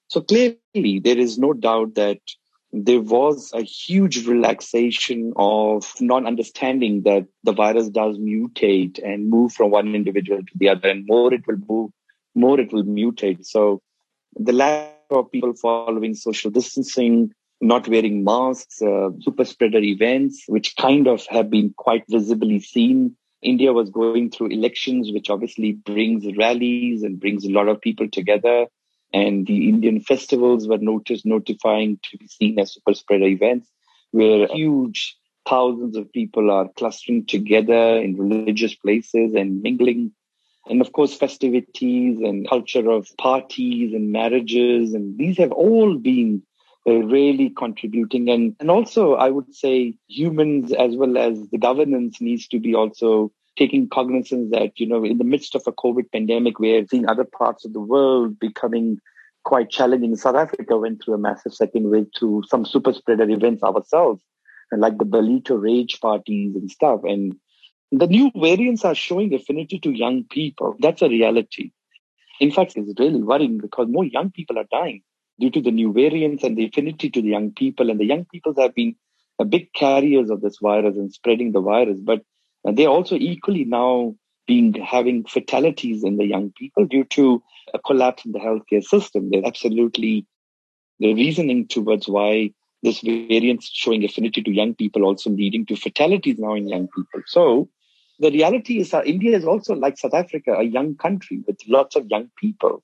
So 0.07 0.21
clearly, 0.21 1.01
there 1.03 1.19
is 1.19 1.39
no 1.39 1.55
doubt 1.55 1.97
that 1.97 2.21
there 2.73 3.01
was 3.01 3.53
a 3.53 3.63
huge 3.63 4.29
relaxation 4.29 5.33
of 5.35 5.93
non 6.01 6.25
understanding 6.25 7.03
that 7.03 7.27
the 7.43 7.53
virus 7.53 7.89
does 7.89 8.17
mutate 8.19 9.03
and 9.03 9.29
move 9.29 9.53
from 9.53 9.73
one 9.73 9.95
individual 9.95 10.39
to 10.39 10.53
the 10.55 10.69
other, 10.69 10.89
and 10.89 11.05
more 11.07 11.35
it 11.35 11.43
will 11.49 11.59
move, 11.69 11.91
more 12.37 12.61
it 12.61 12.73
will 12.73 12.85
mutate. 12.85 13.45
So 13.45 13.83
the 14.37 14.53
lack 14.53 14.95
of 15.11 15.31
people 15.31 15.55
following 15.55 16.15
social 16.15 16.51
distancing, 16.51 17.33
not 17.61 17.89
wearing 17.89 18.25
masks, 18.25 18.83
uh, 18.83 19.11
super 19.21 19.45
spreader 19.45 19.79
events, 19.79 20.45
which 20.49 20.77
kind 20.77 21.07
of 21.07 21.27
have 21.27 21.51
been 21.51 21.73
quite 21.77 22.05
visibly 22.09 22.61
seen. 22.61 23.17
India 23.43 23.73
was 23.73 23.91
going 23.91 24.31
through 24.31 24.49
elections, 24.49 25.11
which 25.13 25.31
obviously 25.31 25.73
brings 25.73 26.25
rallies 26.37 27.03
and 27.03 27.21
brings 27.21 27.45
a 27.45 27.51
lot 27.51 27.69
of 27.69 27.81
people 27.81 28.09
together. 28.09 28.67
And 29.13 29.47
the 29.47 29.69
Indian 29.69 30.01
festivals 30.01 30.67
were 30.67 30.79
noticed 30.79 31.25
notifying 31.25 32.01
to 32.11 32.19
be 32.19 32.27
seen 32.27 32.59
as 32.59 32.75
super 32.75 32.95
spreader 32.95 33.27
events, 33.27 33.71
where 34.11 34.49
huge 34.49 35.17
thousands 35.47 35.97
of 35.97 36.13
people 36.13 36.51
are 36.51 36.69
clustering 36.77 37.27
together 37.27 37.99
in 37.99 38.17
religious 38.17 38.75
places 38.75 39.35
and 39.35 39.63
mingling 39.63 40.13
and 40.69 40.81
of 40.81 40.93
course 40.93 41.15
festivities 41.15 42.19
and 42.21 42.49
culture 42.49 42.91
of 42.91 43.09
parties 43.19 43.93
and 43.93 44.13
marriages 44.13 44.95
and 44.95 45.19
these 45.19 45.39
have 45.39 45.53
all 45.53 45.97
been 45.97 46.43
uh, 46.87 46.93
really 46.93 47.51
contributing. 47.51 48.29
And 48.29 48.57
and 48.61 48.71
also 48.71 49.15
i 49.15 49.31
would 49.31 49.55
say 49.55 49.95
humans 50.09 50.73
as 50.73 50.97
well 50.97 51.17
as 51.19 51.49
the 51.49 51.59
governance 51.59 52.21
needs 52.21 52.49
to 52.49 52.59
be 52.59 52.75
also 52.75 53.33
taking 53.57 53.89
cognizance 53.89 54.51
that 54.51 54.79
you 54.81 54.87
know 54.87 55.05
in 55.05 55.19
the 55.19 55.25
midst 55.25 55.55
of 55.55 55.63
a 55.67 55.73
covid 55.73 56.11
pandemic 56.13 56.59
we're 56.59 56.87
seeing 56.89 57.09
other 57.09 57.25
parts 57.25 57.65
of 57.65 57.73
the 57.73 57.81
world 57.81 58.39
becoming 58.39 58.99
quite 59.45 59.71
challenging 59.71 60.17
south 60.17 60.35
africa 60.35 60.77
went 60.77 61.03
through 61.03 61.15
a 61.15 61.19
massive 61.19 61.55
second 61.55 61.89
wave 61.89 62.09
through 62.19 62.43
some 62.49 62.65
super 62.67 62.93
spreader 62.93 63.29
events 63.31 63.63
ourselves 63.63 64.21
and 64.71 64.81
like 64.81 64.99
the 64.99 65.05
Ballito 65.05 65.61
rage 65.61 66.01
parties 66.01 66.55
and 66.55 66.71
stuff. 66.71 67.01
And 67.05 67.37
the 67.93 68.07
new 68.07 68.31
variants 68.35 68.85
are 68.85 68.95
showing 68.95 69.35
affinity 69.35 69.79
to 69.81 69.91
young 69.91 70.25
people. 70.25 70.75
That's 70.81 71.03
a 71.03 71.09
reality. 71.09 71.73
In 72.41 72.51
fact, 72.51 72.75
it's 72.77 72.99
really 72.99 73.23
worrying 73.23 73.59
because 73.59 73.89
more 73.89 74.05
young 74.05 74.31
people 74.31 74.59
are 74.59 74.67
dying. 74.71 75.03
due 75.39 75.51
to 75.51 75.61
the 75.61 75.71
new 75.71 75.93
variants 75.93 76.45
and 76.45 76.57
the 76.57 76.67
affinity 76.67 77.11
to 77.11 77.23
the 77.23 77.29
young 77.29 77.53
people. 77.53 77.91
And 77.91 77.99
the 77.99 78.05
young 78.05 78.25
people 78.25 78.55
have 78.59 78.75
been 78.75 78.97
a 79.39 79.45
big 79.45 79.73
carriers 79.73 80.31
of 80.31 80.41
this 80.41 80.59
virus 80.63 80.97
and 80.97 81.13
spreading 81.13 81.53
the 81.53 81.61
virus, 81.61 81.99
but 82.01 82.23
they're 82.65 82.89
also 82.89 83.17
equally 83.17 83.65
now 83.65 84.15
being 84.47 84.75
having 84.75 85.25
fatalities 85.25 86.05
in 86.05 86.17
the 86.17 86.27
young 86.27 86.53
people 86.57 86.87
due 86.87 87.05
to 87.05 87.43
a 87.73 87.79
collapse 87.79 88.25
in 88.25 88.33
the 88.33 88.39
healthcare 88.39 88.85
system. 88.85 89.31
They're 89.31 89.47
absolutely 89.47 90.27
the 90.99 91.15
reasoning 91.15 91.67
towards 91.67 92.09
why 92.09 92.53
this 92.85 93.01
variant 93.01 93.63
showing 93.65 94.05
affinity 94.05 94.43
to 94.43 94.53
young 94.53 94.75
people 94.75 95.05
also 95.05 95.31
leading 95.31 95.65
to 95.67 95.75
fatalities 95.75 96.39
now 96.39 96.55
in 96.55 96.69
young 96.69 96.87
people. 96.87 97.23
So 97.27 97.69
the 98.21 98.31
reality 98.31 98.79
is 98.79 98.91
that 98.91 99.07
India 99.07 99.37
is 99.37 99.45
also 99.45 99.75
like 99.75 99.99
South 99.99 100.15
Africa, 100.15 100.53
a 100.53 100.63
young 100.63 100.95
country 100.95 101.43
with 101.47 101.59
lots 101.67 101.97
of 101.97 102.07
young 102.11 102.31
people. 102.37 102.83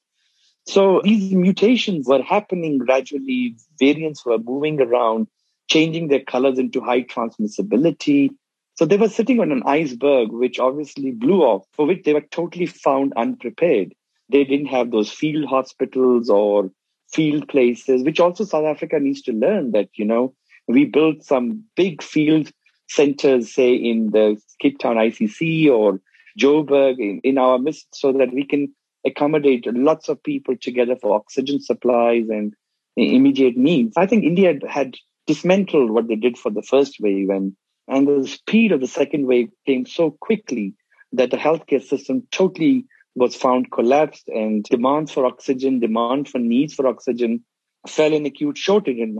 So 0.66 1.02
these 1.04 1.32
mutations 1.32 2.06
were 2.08 2.22
happening 2.22 2.78
gradually. 2.78 3.56
Variants 3.78 4.24
were 4.24 4.38
moving 4.38 4.80
around, 4.80 5.28
changing 5.68 6.08
their 6.08 6.24
colors 6.24 6.58
into 6.58 6.80
high 6.80 7.02
transmissibility. 7.02 8.30
So 8.76 8.86
they 8.86 8.96
were 8.96 9.08
sitting 9.10 9.40
on 9.40 9.52
an 9.52 9.62
iceberg, 9.66 10.32
which 10.32 10.58
obviously 10.58 11.10
blew 11.10 11.42
off, 11.42 11.66
for 11.72 11.86
which 11.86 12.04
they 12.04 12.14
were 12.14 12.22
totally 12.22 12.66
found 12.66 13.12
unprepared. 13.16 13.94
They 14.30 14.44
didn't 14.44 14.66
have 14.66 14.90
those 14.90 15.10
field 15.10 15.44
hospitals 15.44 16.30
or 16.30 16.70
field 17.12 17.48
places, 17.48 18.02
which 18.02 18.20
also 18.20 18.44
South 18.44 18.66
Africa 18.66 18.98
needs 19.00 19.22
to 19.22 19.32
learn 19.32 19.72
that, 19.72 19.88
you 19.94 20.04
know, 20.04 20.34
we 20.68 20.84
built 20.84 21.24
some 21.24 21.64
big 21.76 22.02
field 22.02 22.50
centers, 22.88 23.54
say 23.54 23.74
in 23.74 24.10
the 24.10 24.40
Cape 24.60 24.78
Town 24.78 24.96
ICC 24.96 25.70
or 25.70 26.00
Joburg 26.38 26.98
in, 26.98 27.20
in 27.24 27.38
our 27.38 27.58
midst 27.58 27.88
so 27.92 28.12
that 28.12 28.32
we 28.32 28.44
can 28.44 28.72
accommodate 29.04 29.66
lots 29.66 30.08
of 30.08 30.22
people 30.22 30.56
together 30.56 30.96
for 31.00 31.14
oxygen 31.14 31.60
supplies 31.60 32.28
and 32.28 32.54
immediate 32.96 33.56
needs. 33.56 33.94
I 33.96 34.06
think 34.06 34.24
India 34.24 34.54
had 34.68 34.96
dismantled 35.26 35.90
what 35.90 36.08
they 36.08 36.16
did 36.16 36.36
for 36.36 36.50
the 36.50 36.62
first 36.62 36.96
wave 37.00 37.30
and, 37.30 37.54
and 37.88 38.06
the 38.06 38.28
speed 38.28 38.72
of 38.72 38.80
the 38.80 38.86
second 38.86 39.26
wave 39.26 39.48
came 39.66 39.86
so 39.86 40.10
quickly 40.20 40.74
that 41.12 41.30
the 41.30 41.36
healthcare 41.36 41.82
system 41.82 42.26
totally 42.30 42.84
was 43.14 43.34
found 43.34 43.70
collapsed 43.72 44.28
and 44.28 44.64
demands 44.64 45.10
for 45.10 45.26
oxygen, 45.26 45.80
demand 45.80 46.28
for 46.28 46.38
needs 46.38 46.74
for 46.74 46.86
oxygen 46.86 47.44
fell 47.88 48.12
in 48.12 48.26
acute 48.26 48.58
shortage. 48.58 48.98
And 48.98 49.18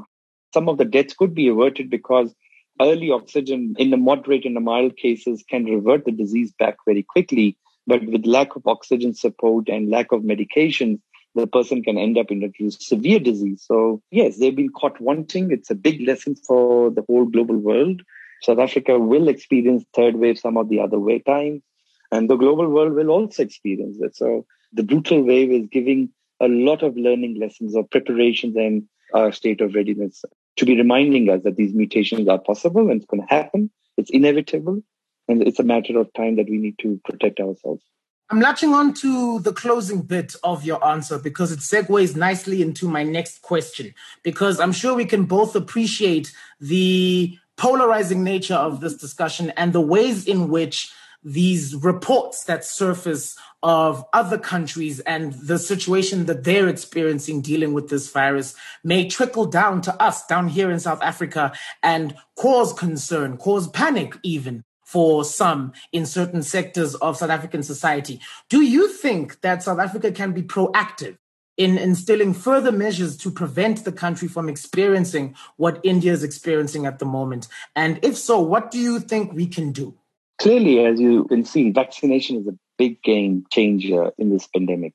some 0.54 0.68
of 0.68 0.78
the 0.78 0.84
deaths 0.84 1.14
could 1.14 1.34
be 1.34 1.48
averted 1.48 1.90
because 1.90 2.34
early 2.80 3.10
oxygen 3.10 3.74
in 3.78 3.90
the 3.90 3.96
moderate 3.96 4.44
and 4.44 4.56
the 4.56 4.60
mild 4.60 4.96
cases 4.96 5.44
can 5.48 5.64
revert 5.64 6.04
the 6.04 6.12
disease 6.12 6.52
back 6.58 6.76
very 6.86 7.02
quickly. 7.02 7.56
But 7.86 8.04
with 8.06 8.26
lack 8.26 8.56
of 8.56 8.66
oxygen 8.66 9.14
support 9.14 9.68
and 9.68 9.90
lack 9.90 10.12
of 10.12 10.24
medication, 10.24 11.02
the 11.34 11.46
person 11.46 11.82
can 11.82 11.98
end 11.98 12.18
up 12.18 12.30
in 12.30 12.42
a 12.42 12.70
severe 12.70 13.18
disease. 13.18 13.64
So 13.66 14.02
yes, 14.10 14.38
they've 14.38 14.54
been 14.54 14.72
caught 14.72 15.00
wanting. 15.00 15.50
It's 15.50 15.70
a 15.70 15.74
big 15.74 16.06
lesson 16.06 16.34
for 16.34 16.90
the 16.90 17.02
whole 17.08 17.26
global 17.26 17.56
world. 17.56 18.02
South 18.42 18.58
Africa 18.58 18.98
will 18.98 19.28
experience 19.28 19.84
third 19.94 20.16
wave 20.16 20.38
some 20.38 20.56
of 20.56 20.68
the 20.68 20.80
other 20.80 20.98
way 20.98 21.18
times. 21.18 21.62
And 22.12 22.28
the 22.28 22.36
global 22.36 22.68
world 22.68 22.94
will 22.94 23.10
also 23.10 23.42
experience 23.42 23.98
it. 24.00 24.16
So 24.16 24.46
the 24.72 24.82
brutal 24.82 25.22
wave 25.22 25.50
is 25.50 25.68
giving 25.70 26.10
a 26.40 26.48
lot 26.48 26.82
of 26.82 26.96
learning 26.96 27.38
lessons 27.38 27.76
of 27.76 27.90
preparations 27.90 28.56
and 28.56 28.84
our 29.14 29.32
state 29.32 29.60
of 29.60 29.74
readiness 29.74 30.24
to 30.56 30.66
be 30.66 30.76
reminding 30.76 31.28
us 31.28 31.42
that 31.44 31.56
these 31.56 31.74
mutations 31.74 32.28
are 32.28 32.38
possible 32.38 32.90
and 32.90 33.02
it's 33.02 33.06
going 33.06 33.26
to 33.26 33.34
happen. 33.34 33.70
It's 33.96 34.10
inevitable. 34.10 34.82
And 35.28 35.42
it's 35.46 35.60
a 35.60 35.64
matter 35.64 35.98
of 35.98 36.12
time 36.14 36.36
that 36.36 36.50
we 36.50 36.58
need 36.58 36.78
to 36.80 37.00
protect 37.04 37.38
ourselves. 37.38 37.84
I'm 38.30 38.40
latching 38.40 38.74
on 38.74 38.94
to 38.94 39.40
the 39.40 39.52
closing 39.52 40.02
bit 40.02 40.34
of 40.44 40.64
your 40.64 40.84
answer 40.84 41.18
because 41.18 41.50
it 41.50 41.58
segues 41.58 42.16
nicely 42.16 42.62
into 42.62 42.88
my 42.88 43.02
next 43.02 43.42
question. 43.42 43.92
Because 44.22 44.60
I'm 44.60 44.72
sure 44.72 44.94
we 44.94 45.04
can 45.04 45.24
both 45.24 45.56
appreciate 45.56 46.32
the 46.60 47.36
polarizing 47.56 48.22
nature 48.22 48.54
of 48.54 48.80
this 48.80 48.94
discussion 48.94 49.50
and 49.56 49.72
the 49.72 49.80
ways 49.80 50.26
in 50.26 50.48
which 50.48 50.92
these 51.22 51.74
reports 51.76 52.44
that 52.44 52.64
surface 52.64 53.36
of 53.62 54.04
other 54.12 54.38
countries 54.38 55.00
and 55.00 55.34
the 55.34 55.58
situation 55.58 56.26
that 56.26 56.44
they're 56.44 56.68
experiencing 56.68 57.42
dealing 57.42 57.74
with 57.74 57.88
this 57.88 58.10
virus 58.10 58.54
may 58.82 59.08
trickle 59.08 59.44
down 59.44 59.82
to 59.82 60.02
us 60.02 60.26
down 60.26 60.48
here 60.48 60.70
in 60.70 60.80
South 60.80 61.02
Africa 61.02 61.52
and 61.82 62.14
cause 62.36 62.72
concern, 62.72 63.36
cause 63.36 63.68
panic 63.68 64.16
even 64.22 64.64
for 64.82 65.24
some 65.24 65.72
in 65.92 66.04
certain 66.04 66.42
sectors 66.42 66.94
of 66.96 67.16
South 67.16 67.30
African 67.30 67.62
society. 67.62 68.20
Do 68.48 68.62
you 68.62 68.88
think 68.88 69.40
that 69.42 69.62
South 69.62 69.78
Africa 69.78 70.10
can 70.10 70.32
be 70.32 70.42
proactive 70.42 71.16
in 71.56 71.76
instilling 71.76 72.32
further 72.32 72.72
measures 72.72 73.16
to 73.18 73.30
prevent 73.30 73.84
the 73.84 73.92
country 73.92 74.26
from 74.26 74.48
experiencing 74.48 75.36
what 75.58 75.80
India 75.84 76.12
is 76.12 76.24
experiencing 76.24 76.86
at 76.86 76.98
the 76.98 77.04
moment? 77.04 77.46
And 77.76 78.00
if 78.02 78.16
so, 78.16 78.40
what 78.40 78.70
do 78.70 78.78
you 78.78 78.98
think 78.98 79.32
we 79.32 79.46
can 79.46 79.70
do? 79.70 79.94
Clearly, 80.40 80.86
as 80.86 80.98
you 80.98 81.24
can 81.26 81.44
see, 81.44 81.70
vaccination 81.70 82.38
is 82.38 82.46
a 82.46 82.56
big 82.78 83.02
game 83.02 83.44
changer 83.50 84.10
in 84.16 84.30
this 84.30 84.46
pandemic. 84.46 84.94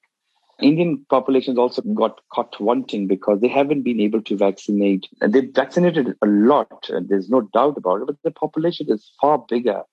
Indian 0.59 1.05
populations 1.07 1.59
also 1.59 1.83
got 1.83 2.19
caught 2.33 2.59
wanting 2.59 3.05
because 3.05 3.41
they 3.41 3.47
haven't 3.47 3.83
been 3.83 3.99
able 3.99 4.23
to 4.23 4.35
vaccinate. 4.35 5.05
And 5.21 5.33
they've 5.33 5.53
vaccinated 5.53 6.15
a 6.19 6.25
lot, 6.25 6.89
and 6.89 7.07
there's 7.09 7.29
no 7.29 7.41
doubt 7.41 7.77
about 7.77 8.01
it, 8.01 8.07
but 8.07 8.15
the 8.23 8.31
population 8.31 8.87
is 8.89 9.11
far 9.21 9.45
bigger. 9.47 9.83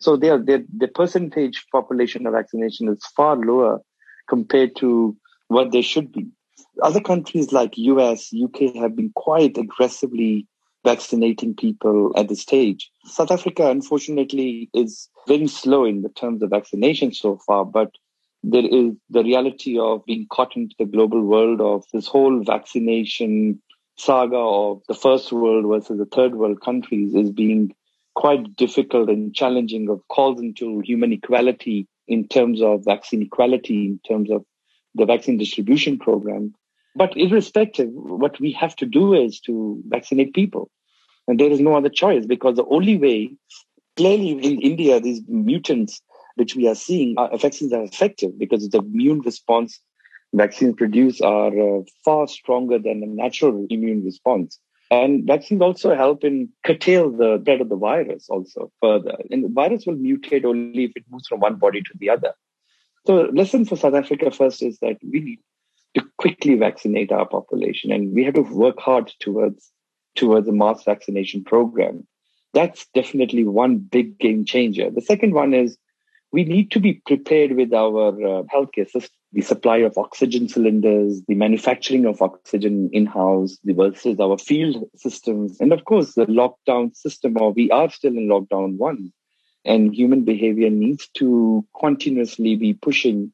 So 0.00 0.16
their, 0.16 0.38
their, 0.38 0.64
the 0.74 0.88
percentage 0.88 1.66
population 1.70 2.26
of 2.26 2.32
vaccination 2.32 2.88
is 2.88 3.04
far 3.14 3.36
lower 3.36 3.82
compared 4.30 4.76
to 4.76 5.14
what 5.48 5.72
they 5.72 5.82
should 5.82 6.10
be. 6.10 6.28
Other 6.82 7.02
countries 7.02 7.52
like 7.52 7.76
US, 7.76 8.32
UK 8.32 8.76
have 8.76 8.96
been 8.96 9.12
quite 9.14 9.58
aggressively 9.58 10.46
vaccinating 10.84 11.54
people 11.54 12.12
at 12.16 12.28
this 12.28 12.42
stage. 12.42 12.90
South 13.04 13.30
Africa, 13.30 13.70
unfortunately, 13.70 14.68
is 14.74 15.08
very 15.28 15.46
slow 15.46 15.84
in 15.84 16.02
the 16.02 16.08
terms 16.08 16.42
of 16.42 16.50
vaccination 16.50 17.12
so 17.12 17.38
far, 17.46 17.64
but 17.64 17.90
there 18.42 18.66
is 18.66 18.94
the 19.08 19.22
reality 19.22 19.78
of 19.78 20.04
being 20.04 20.26
caught 20.28 20.56
into 20.56 20.74
the 20.78 20.84
global 20.84 21.22
world 21.22 21.60
of 21.60 21.84
this 21.92 22.08
whole 22.08 22.42
vaccination 22.42 23.62
saga 23.96 24.36
of 24.36 24.82
the 24.88 24.94
first 24.94 25.30
world 25.32 25.66
versus 25.68 25.98
the 25.98 26.06
third 26.06 26.34
world 26.34 26.60
countries 26.60 27.14
is 27.14 27.30
being 27.30 27.72
quite 28.14 28.56
difficult 28.56 29.08
and 29.08 29.34
challenging 29.34 29.88
of 29.88 30.00
calls 30.08 30.40
into 30.40 30.80
human 30.80 31.12
equality 31.12 31.86
in 32.08 32.26
terms 32.26 32.60
of 32.60 32.84
vaccine 32.84 33.22
equality, 33.22 33.86
in 33.86 34.00
terms 34.06 34.30
of 34.30 34.44
the 34.94 35.06
vaccine 35.06 35.38
distribution 35.38 35.98
program. 35.98 36.52
But 36.94 37.16
irrespective, 37.16 37.88
what 37.90 38.38
we 38.40 38.52
have 38.52 38.76
to 38.76 38.86
do 38.86 39.14
is 39.14 39.40
to 39.40 39.82
vaccinate 39.88 40.34
people. 40.34 40.70
And 41.26 41.38
there 41.38 41.50
is 41.50 41.60
no 41.60 41.74
other 41.74 41.88
choice 41.88 42.26
because 42.26 42.56
the 42.56 42.66
only 42.66 42.98
way, 42.98 43.30
clearly 43.96 44.30
in 44.30 44.60
India, 44.60 45.00
these 45.00 45.22
mutants 45.28 46.02
which 46.34 46.56
we 46.56 46.66
are 46.68 46.74
seeing, 46.74 47.14
are, 47.18 47.36
vaccines 47.38 47.72
are 47.72 47.82
effective 47.82 48.38
because 48.38 48.68
the 48.68 48.78
immune 48.78 49.20
response 49.20 49.80
vaccines 50.34 50.74
produce 50.76 51.20
are 51.20 51.78
uh, 51.78 51.82
far 52.04 52.26
stronger 52.26 52.78
than 52.78 53.00
the 53.00 53.06
natural 53.06 53.66
immune 53.70 54.04
response. 54.04 54.58
And 54.90 55.26
vaccines 55.26 55.62
also 55.62 55.94
help 55.94 56.22
in 56.22 56.50
curtail 56.64 57.10
the 57.10 57.38
spread 57.40 57.60
of 57.62 57.68
the 57.68 57.76
virus 57.76 58.28
also 58.28 58.70
further. 58.80 59.16
And 59.30 59.44
the 59.44 59.48
virus 59.48 59.86
will 59.86 59.96
mutate 59.96 60.44
only 60.44 60.84
if 60.84 60.92
it 60.96 61.04
moves 61.10 61.28
from 61.28 61.40
one 61.40 61.56
body 61.56 61.80
to 61.80 61.92
the 61.98 62.10
other. 62.10 62.34
So 63.06 63.30
lesson 63.32 63.64
for 63.64 63.76
South 63.76 63.94
Africa 63.94 64.30
first 64.30 64.62
is 64.62 64.78
that 64.80 64.98
we 65.02 65.20
need 65.20 65.38
to 65.94 66.04
quickly 66.18 66.54
vaccinate 66.54 67.12
our 67.12 67.26
population 67.26 67.92
and 67.92 68.14
we 68.14 68.24
have 68.24 68.34
to 68.34 68.42
work 68.42 68.78
hard 68.78 69.12
towards 69.20 69.70
towards 70.14 70.48
a 70.48 70.52
mass 70.52 70.84
vaccination 70.84 71.42
program. 71.42 72.06
That's 72.54 72.86
definitely 72.94 73.44
one 73.44 73.78
big 73.78 74.18
game 74.18 74.44
changer. 74.44 74.90
The 74.90 75.00
second 75.00 75.32
one 75.32 75.54
is 75.54 75.78
we 76.32 76.44
need 76.44 76.70
to 76.72 76.80
be 76.80 76.94
prepared 77.06 77.52
with 77.52 77.72
our 77.72 78.08
uh, 78.08 78.42
healthcare 78.44 78.90
system, 78.90 79.16
the 79.32 79.42
supply 79.42 79.78
of 79.78 79.96
oxygen 79.96 80.48
cylinders, 80.48 81.22
the 81.28 81.34
manufacturing 81.34 82.06
of 82.06 82.20
oxygen 82.20 82.90
in-house 82.92 83.58
the 83.64 83.74
versus 83.74 84.18
our 84.18 84.38
field 84.38 84.84
systems. 84.96 85.60
And 85.60 85.72
of 85.72 85.84
course, 85.84 86.14
the 86.14 86.26
lockdown 86.26 86.94
system, 86.96 87.36
or 87.38 87.52
we 87.52 87.70
are 87.70 87.90
still 87.90 88.16
in 88.16 88.28
lockdown 88.28 88.76
one. 88.76 89.12
And 89.64 89.94
human 89.94 90.24
behavior 90.24 90.70
needs 90.70 91.08
to 91.18 91.64
continuously 91.78 92.56
be 92.56 92.74
pushing 92.74 93.32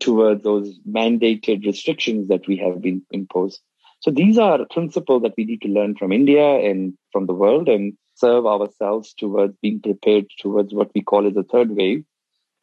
toward 0.00 0.42
those 0.42 0.78
mandated 0.88 1.64
restrictions 1.64 2.28
that 2.28 2.46
we 2.48 2.56
have 2.56 2.80
been 2.80 3.02
imposed. 3.10 3.60
So 4.00 4.10
these 4.10 4.38
are 4.38 4.66
principles 4.70 5.22
that 5.22 5.34
we 5.36 5.44
need 5.44 5.62
to 5.62 5.68
learn 5.68 5.94
from 5.94 6.10
India 6.10 6.44
and 6.44 6.94
from 7.12 7.26
the 7.26 7.34
world 7.34 7.68
and 7.68 7.92
serve 8.14 8.46
ourselves 8.46 9.14
towards 9.14 9.56
being 9.62 9.80
prepared 9.80 10.26
towards 10.38 10.72
what 10.72 10.90
we 10.94 11.02
call 11.02 11.26
as 11.26 11.36
a 11.36 11.42
third 11.42 11.70
wave. 11.70 12.04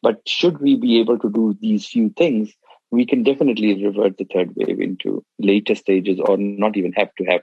But 0.02 0.20
should 0.26 0.60
we 0.60 0.76
be 0.76 1.00
able 1.00 1.18
to 1.18 1.30
do 1.30 1.56
these 1.60 1.86
few 1.86 2.10
things, 2.10 2.52
we 2.90 3.06
can 3.06 3.22
definitely 3.22 3.84
revert 3.84 4.18
the 4.18 4.26
third 4.32 4.52
wave 4.54 4.80
into 4.80 5.24
later 5.38 5.74
stages 5.74 6.20
or 6.20 6.36
not 6.36 6.76
even 6.76 6.92
have 6.92 7.14
to 7.18 7.24
have 7.24 7.42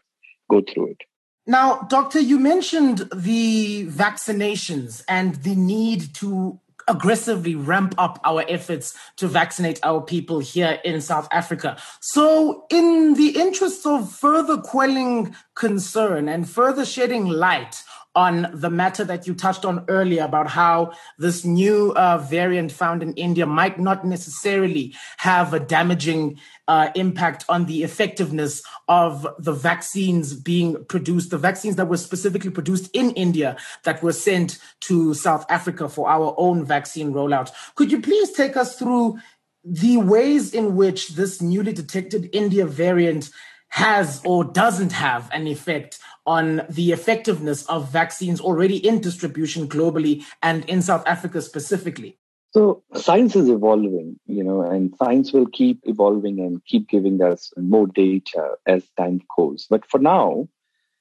go 0.50 0.62
through 0.62 0.92
it. 0.92 1.02
Now, 1.48 1.82
doctor, 1.90 2.20
you 2.20 2.40
mentioned 2.40 3.10
the 3.14 3.86
vaccinations 3.88 5.04
and 5.08 5.36
the 5.36 5.56
need 5.56 6.14
to 6.16 6.60
aggressively 6.88 7.56
ramp 7.56 7.96
up 7.98 8.20
our 8.24 8.44
efforts 8.48 8.96
to 9.18 9.28
vaccinate 9.28 9.80
our 9.84 10.02
people 10.02 10.40
here 10.40 10.80
in 10.84 11.02
South 11.02 11.28
Africa. 11.32 11.78
So, 12.00 12.66
in 12.70 13.16
the 13.16 13.30
interest 13.40 13.86
of 13.86 14.12
further 14.12 14.58
quelling 14.58 15.36
concern 15.56 16.28
and 16.28 16.48
further 16.50 16.86
shedding 16.86 17.26
light 17.26 17.84
on 18.16 18.48
the 18.54 18.70
matter 18.70 19.04
that 19.04 19.28
you 19.28 19.34
touched 19.34 19.66
on 19.66 19.84
earlier 19.90 20.24
about 20.24 20.50
how 20.50 20.94
this 21.18 21.44
new 21.44 21.92
uh, 21.98 22.18
variant 22.18 22.72
found 22.72 23.04
in 23.04 23.14
India 23.14 23.46
might 23.46 23.78
not 23.78 24.06
necessarily 24.06 24.96
have 25.18 25.54
a 25.54 25.60
damaging 25.60 26.40
uh, 26.68 26.90
impact 26.96 27.44
on 27.50 27.66
the 27.66 27.84
effectiveness 27.84 28.64
of 28.88 29.28
the 29.38 29.52
vaccines 29.52 30.34
being 30.34 30.84
produced, 30.86 31.30
the 31.30 31.38
vaccines 31.38 31.76
that 31.76 31.90
were 31.90 31.98
specifically 31.98 32.50
produced 32.50 32.90
in 32.94 33.12
India 33.12 33.58
that 33.84 34.02
were 34.02 34.14
sent 34.14 34.60
to 34.80 35.14
South 35.14 35.46
Africa 35.50 35.90
for 35.90 36.10
our 36.10 36.34
own 36.38 36.64
vaccine 36.66 37.14
rollout. 37.14 37.52
Could 37.76 37.92
you 37.92 38.02
please 38.02 38.32
take 38.32 38.56
us 38.56 38.80
through 38.80 39.20
the 39.66 39.98
ways 39.98 40.54
in 40.54 40.76
which 40.76 41.10
this 41.10 41.42
newly 41.42 41.74
detected 41.74 42.30
India 42.32 42.66
variant 42.66 43.30
has 43.70 44.22
or 44.26 44.44
doesn't 44.44 44.92
have 44.92 45.30
an 45.34 45.48
effect 45.48 46.00
on 46.26 46.62
the 46.70 46.92
effectiveness 46.92 47.66
of 47.68 47.92
vaccines 47.92 48.40
already 48.40 48.78
in 48.78 49.02
distribution 49.02 49.68
globally 49.68 50.24
and 50.42 50.66
in 50.66 50.82
South 50.82 51.06
Africa 51.06 51.42
specifically? 51.42 52.18
So 52.52 52.84
science 52.94 53.36
is 53.36 53.50
evolving, 53.50 54.18
you 54.28 54.44
know, 54.44 54.62
and 54.62 54.96
science 54.96 55.34
will 55.34 55.48
keep 55.48 55.82
evolving 55.84 56.40
and 56.40 56.64
keep 56.64 56.88
giving 56.88 57.22
us 57.22 57.52
more 57.58 57.86
data 57.86 58.52
as 58.66 58.88
time 58.98 59.20
goes. 59.36 59.68
But 59.70 59.86
for 59.86 60.00
now, 60.00 60.48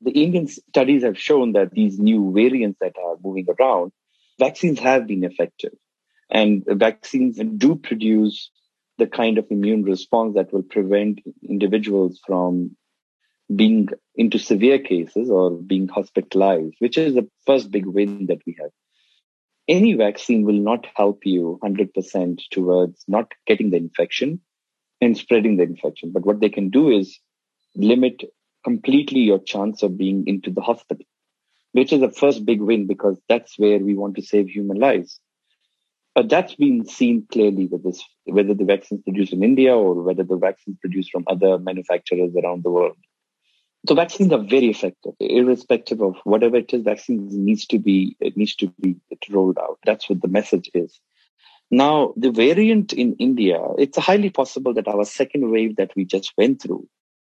the 0.00 0.11
Indian 0.11 0.49
studies 0.49 1.04
have 1.04 1.16
shown 1.16 1.52
that 1.52 1.71
these 1.71 1.99
new 1.99 2.33
variants 2.33 2.78
that 2.80 2.97
are 2.99 3.16
moving 3.23 3.47
around, 3.56 3.92
vaccines 4.38 4.80
have 4.80 5.06
been 5.06 5.23
effective. 5.23 5.73
And 6.28 6.64
vaccines 6.66 7.38
do 7.56 7.76
produce 7.76 8.50
the 8.98 9.06
kind 9.06 9.38
of 9.38 9.46
immune 9.50 9.82
response 9.82 10.34
that 10.34 10.52
will 10.52 10.62
prevent 10.62 11.20
individuals 11.42 12.20
from 12.26 12.76
being 13.54 13.88
into 14.14 14.38
severe 14.38 14.78
cases 14.78 15.30
or 15.30 15.50
being 15.50 15.88
hospitalized, 15.88 16.76
which 16.78 16.96
is 16.96 17.14
the 17.14 17.28
first 17.46 17.70
big 17.70 17.86
win 17.86 18.26
that 18.26 18.40
we 18.46 18.56
have. 18.60 18.70
Any 19.66 19.94
vaccine 19.94 20.44
will 20.44 20.60
not 20.60 20.86
help 20.94 21.20
you 21.24 21.58
100% 21.62 22.40
towards 22.50 23.04
not 23.08 23.32
getting 23.46 23.70
the 23.70 23.78
infection 23.78 24.40
and 25.00 25.16
spreading 25.16 25.56
the 25.56 25.64
infection. 25.64 26.12
But 26.12 26.24
what 26.24 26.40
they 26.40 26.50
can 26.50 26.70
do 26.70 26.90
is 26.90 27.18
limit 27.74 28.22
completely 28.62 29.20
your 29.20 29.38
chance 29.38 29.82
of 29.82 29.98
being 29.98 30.24
into 30.26 30.50
the 30.50 30.60
hospital, 30.60 31.04
which 31.72 31.92
is 31.92 32.00
the 32.00 32.10
first 32.10 32.44
big 32.44 32.60
win 32.60 32.86
because 32.86 33.20
that's 33.28 33.58
where 33.58 33.78
we 33.78 33.94
want 33.94 34.16
to 34.16 34.22
save 34.22 34.48
human 34.48 34.78
lives. 34.78 35.20
But 36.14 36.28
that's 36.28 36.54
been 36.54 36.87
seen 36.87 37.26
clearly 37.30 37.66
with 37.66 37.83
this, 37.83 38.02
whether 38.25 38.54
the 38.54 38.64
vaccines 38.64 39.02
produced 39.02 39.33
in 39.33 39.42
India 39.42 39.75
or 39.76 40.00
whether 40.00 40.23
the 40.23 40.37
vaccines 40.37 40.76
produced 40.80 41.11
from 41.11 41.25
other 41.26 41.59
manufacturers 41.59 42.30
around 42.37 42.62
the 42.62 42.71
world. 42.71 42.97
So 43.88 43.94
vaccines 43.94 44.33
are 44.33 44.42
very 44.42 44.71
effective, 44.71 45.12
irrespective 45.21 46.00
of 46.00 46.16
whatever 46.25 46.56
it 46.56 46.73
is. 46.73 46.85
Vaccines 46.85 47.37
needs 47.37 47.66
to 47.66 47.78
be 47.78 48.16
it 48.21 48.37
needs 48.37 48.54
to 48.56 48.68
be 48.80 48.97
rolled 49.28 49.59
out. 49.59 49.78
That's 49.85 50.09
what 50.09 50.23
the 50.23 50.28
message 50.28 50.71
is. 50.73 50.99
Now, 51.71 52.14
the 52.16 52.30
variant 52.30 52.92
in 52.92 53.16
India, 53.16 53.61
it's 53.76 53.99
highly 53.99 54.30
possible 54.30 54.73
that 54.75 54.88
our 54.88 55.04
second 55.04 55.50
wave 55.50 55.76
that 55.76 55.90
we 55.97 56.04
just 56.04 56.33
went 56.38 56.62
through, 56.62 56.88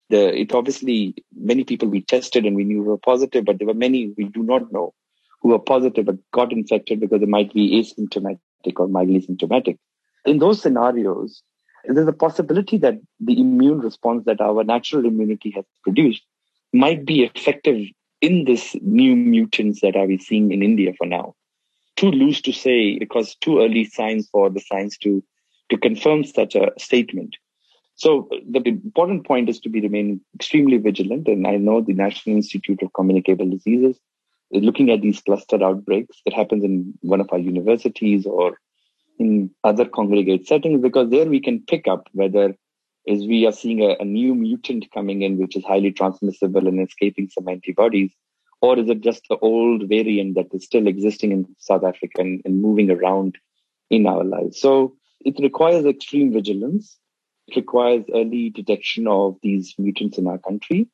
the 0.10 0.39
it 0.39 0.53
obviously 0.53 1.15
many 1.36 1.63
people 1.63 1.89
we 1.89 2.01
tested 2.01 2.46
and 2.46 2.55
we 2.55 2.63
knew 2.63 2.84
were 2.84 2.98
positive, 2.98 3.43
but 3.43 3.57
there 3.57 3.67
were 3.67 3.74
many 3.74 4.13
we 4.15 4.25
do 4.25 4.43
not 4.43 4.72
know 4.72 4.93
who 5.41 5.53
are 5.53 5.60
positive 5.60 6.05
but 6.05 6.17
got 6.31 6.53
infected 6.53 7.00
because 7.00 7.19
they 7.19 7.25
might 7.25 7.53
be 7.53 7.81
asymptomatic 7.81 8.39
or 8.77 8.87
mildly 8.87 9.21
symptomatic. 9.21 9.77
In 10.25 10.39
those 10.39 10.61
scenarios, 10.61 11.41
there's 11.85 12.07
a 12.07 12.13
possibility 12.13 12.77
that 12.77 12.95
the 13.19 13.39
immune 13.39 13.79
response 13.79 14.25
that 14.25 14.41
our 14.41 14.63
natural 14.63 15.05
immunity 15.05 15.51
has 15.51 15.65
produced 15.83 16.23
might 16.73 17.05
be 17.05 17.23
effective 17.23 17.87
in 18.21 18.45
this 18.45 18.75
new 18.81 19.15
mutants 19.15 19.81
that 19.81 19.95
are 19.95 20.05
we 20.05 20.17
seeing 20.17 20.51
in 20.51 20.63
India 20.63 20.93
for 20.97 21.07
now. 21.07 21.35
Too 21.95 22.11
loose 22.11 22.41
to 22.41 22.51
say 22.51 22.97
because 22.99 23.36
too 23.36 23.60
early 23.60 23.86
signs 23.86 24.27
for 24.29 24.49
the 24.49 24.60
science 24.60 24.97
to 24.99 25.23
to 25.69 25.77
confirm 25.77 26.23
such 26.23 26.55
a 26.55 26.71
statement. 26.77 27.36
So 27.95 28.29
the 28.49 28.62
important 28.65 29.25
point 29.25 29.49
is 29.49 29.60
to 29.62 29.69
be 29.69 29.82
remain 29.82 30.21
extremely 30.36 30.77
vigilant. 30.77 31.27
And 31.27 31.47
I 31.47 31.58
know 31.58 31.82
the 31.82 31.93
National 31.93 32.36
Institute 32.36 32.82
of 32.84 32.93
Communicable 32.93 33.49
Diseases 33.49 33.95
is 33.95 34.01
looking 34.51 34.89
at 34.91 35.01
these 35.01 35.21
cluster 35.21 35.63
outbreaks 35.63 36.21
that 36.25 36.33
happens 36.33 36.63
in 36.63 36.93
one 37.01 37.21
of 37.21 37.29
our 37.31 37.39
universities 37.39 38.25
or 38.25 38.57
in 39.19 39.49
other 39.63 39.86
congregate 39.86 40.47
settings 40.47 40.81
because 40.81 41.10
there 41.10 41.25
we 41.25 41.41
can 41.41 41.62
pick 41.62 41.88
up 41.88 42.07
whether 42.13 42.55
is 43.07 43.25
we 43.25 43.47
are 43.47 43.53
seeing 43.53 43.81
a, 43.81 43.95
a, 44.01 44.05
new 44.05 44.36
mutant 44.36 44.86
coming 44.93 45.21
in, 45.21 45.38
which 45.38 45.55
is 45.55 45.63
highly 45.63 45.91
transmissible 45.91 46.67
and 46.67 46.86
escaping 46.86 47.29
some 47.29 47.47
antibodies? 47.47 48.12
Or 48.62 48.77
is 48.77 48.89
it 48.89 49.01
just 49.01 49.23
the 49.29 49.38
old 49.38 49.88
variant 49.88 50.36
that 50.36 50.47
is 50.51 50.65
still 50.65 50.88
existing 50.88 51.31
in 51.31 51.55
South 51.57 51.86
Africa 51.86 52.19
and, 52.19 52.41
and 52.43 52.62
moving 52.62 52.91
around 52.91 53.38
in 53.89 54.05
our 54.07 54.25
lives? 54.25 54.60
So 54.60 54.97
it 55.21 55.39
requires 55.39 55.86
extreme 55.86 56.33
vigilance. 56.33 56.97
It 57.47 57.55
requires 57.55 58.03
early 58.13 58.49
detection 58.49 59.07
of 59.07 59.38
these 59.41 59.73
mutants 59.77 60.17
in 60.17 60.27
our 60.27 60.39
country. 60.39 60.89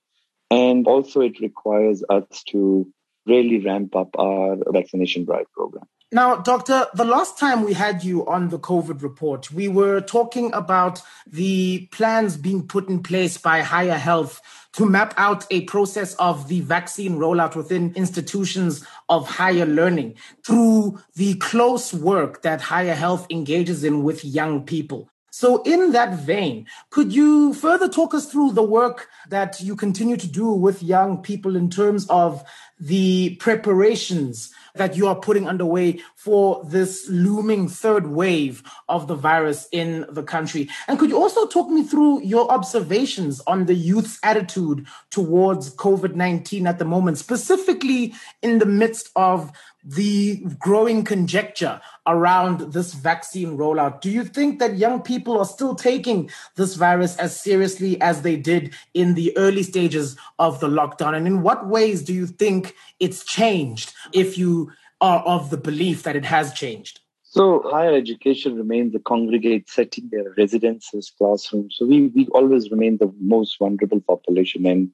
And 0.52 0.88
also 0.88 1.22
it 1.22 1.40
requires 1.40 2.04
us 2.10 2.44
to 2.50 2.88
really 3.26 3.64
ramp 3.64 3.96
up 3.96 4.10
our 4.18 4.58
vaccination 4.72 5.26
drive 5.26 5.52
program. 5.54 5.86
Now, 6.14 6.36
Doctor, 6.36 6.86
the 6.94 7.06
last 7.06 7.40
time 7.40 7.64
we 7.64 7.74
had 7.74 8.04
you 8.04 8.24
on 8.28 8.50
the 8.50 8.60
COVID 8.60 9.02
report, 9.02 9.52
we 9.52 9.68
were 9.68 10.00
talking 10.00 10.54
about 10.54 11.02
the 11.26 11.88
plans 11.92 12.38
being 12.38 12.68
put 12.68 12.88
in 12.88 13.02
place 13.02 13.40
by 13.40 13.62
Higher 13.62 13.98
Health 13.98 14.40
to 14.74 14.86
map 14.86 15.16
out 15.18 15.48
a 15.50 15.62
process 15.62 16.14
of 16.16 16.50
the 16.50 16.62
vaccine 16.62 17.18
rollout 17.18 17.56
within 17.56 17.94
institutions 17.96 18.86
of 19.10 19.28
higher 19.28 19.66
learning 19.66 20.16
through 20.46 21.00
the 21.16 21.34
close 21.36 21.96
work 21.96 22.44
that 22.44 22.62
Higher 22.62 22.94
Health 22.94 23.26
engages 23.32 23.84
in 23.84 24.04
with 24.04 24.24
young 24.24 24.66
people. 24.66 25.10
So, 25.32 25.64
in 25.64 25.94
that 25.94 26.14
vein, 26.20 26.68
could 26.92 27.12
you 27.12 27.56
further 27.56 27.90
talk 27.90 28.14
us 28.14 28.32
through 28.32 28.52
the 28.52 28.62
work 28.62 29.10
that 29.30 29.60
you 29.60 29.76
continue 29.76 30.16
to 30.16 30.28
do 30.28 30.52
with 30.52 30.84
young 30.84 31.24
people 31.24 31.56
in 31.56 31.72
terms 31.72 32.06
of 32.08 32.44
the 32.84 33.36
preparations 33.40 34.54
that 34.76 34.98
you 34.98 35.08
are 35.08 35.16
putting 35.16 35.48
underway 35.48 36.02
for 36.24 36.64
this 36.64 37.06
looming 37.10 37.68
third 37.68 38.08
wave 38.08 38.64
of 38.88 39.08
the 39.08 39.16
virus 39.16 39.68
in 39.74 40.06
the 40.10 40.24
country? 40.24 40.70
And 40.88 40.98
could 40.98 41.10
you 41.10 41.22
also 41.22 41.46
talk 41.48 41.70
me 41.70 41.84
through 41.84 42.24
your 42.24 42.50
observations 42.50 43.42
on 43.46 43.66
the 43.66 43.74
youth's 43.74 44.20
attitude 44.24 44.88
towards 45.10 45.76
COVID 45.76 46.16
19 46.16 46.66
at 46.66 46.80
the 46.80 46.86
moment, 46.86 47.18
specifically 47.18 48.14
in 48.42 48.60
the 48.60 48.66
midst 48.66 49.10
of 49.18 49.52
the 49.84 50.46
growing 50.60 51.04
conjecture 51.04 51.82
around 52.08 52.72
this 52.74 52.94
vaccine 52.94 53.58
rollout. 53.58 54.00
Do 54.00 54.10
you 54.10 54.24
think 54.24 54.60
that 54.60 54.78
young 54.78 55.02
people 55.02 55.38
are 55.38 55.46
still 55.46 55.76
taking 55.76 56.30
this 56.56 56.76
virus 56.76 57.18
as 57.18 57.40
seriously 57.40 58.00
as 58.00 58.22
they 58.22 58.38
did 58.38 58.74
in 58.94 59.14
the 59.14 59.36
early 59.38 59.64
stages 59.64 60.16
of 60.40 60.60
the 60.60 60.70
lockdown? 60.70 61.16
And 61.16 61.28
in 61.28 61.42
what 61.42 61.68
ways 61.68 62.02
do 62.02 62.14
you 62.14 62.28
think 62.28 62.76
it's 63.00 63.26
changed 63.26 63.94
if 64.14 64.38
you 64.38 64.72
are 65.04 65.20
of 65.24 65.50
the 65.50 65.58
belief 65.58 66.04
that 66.04 66.16
it 66.16 66.24
has 66.24 66.54
changed? 66.54 67.02
So 67.24 67.62
higher 67.66 67.94
education 67.94 68.56
remains 68.56 68.94
the 68.94 69.00
congregate 69.00 69.70
setting, 69.70 70.10
their 70.10 70.34
residences, 70.38 71.12
classrooms. 71.18 71.76
So 71.78 71.86
we, 71.86 72.08
we 72.08 72.28
always 72.28 72.72
remain 72.72 72.98
the 72.98 73.14
most 73.20 73.60
vulnerable 73.60 74.00
population. 74.00 74.66
And 74.66 74.92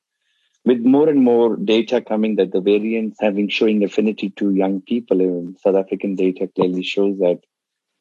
with 0.65 0.79
more 0.79 1.09
and 1.09 1.23
more 1.23 1.55
data 1.57 2.01
coming 2.01 2.37
that 2.37 2.51
the 2.51 2.61
variants 2.61 3.21
have 3.21 3.35
been 3.35 3.49
showing 3.49 3.83
affinity 3.83 4.31
to 4.37 4.51
young 4.51 4.81
people, 4.81 5.21
in 5.21 5.55
South 5.63 5.75
African 5.75 6.15
data 6.15 6.49
clearly 6.55 6.81
shows 6.81 7.19
that 7.19 7.41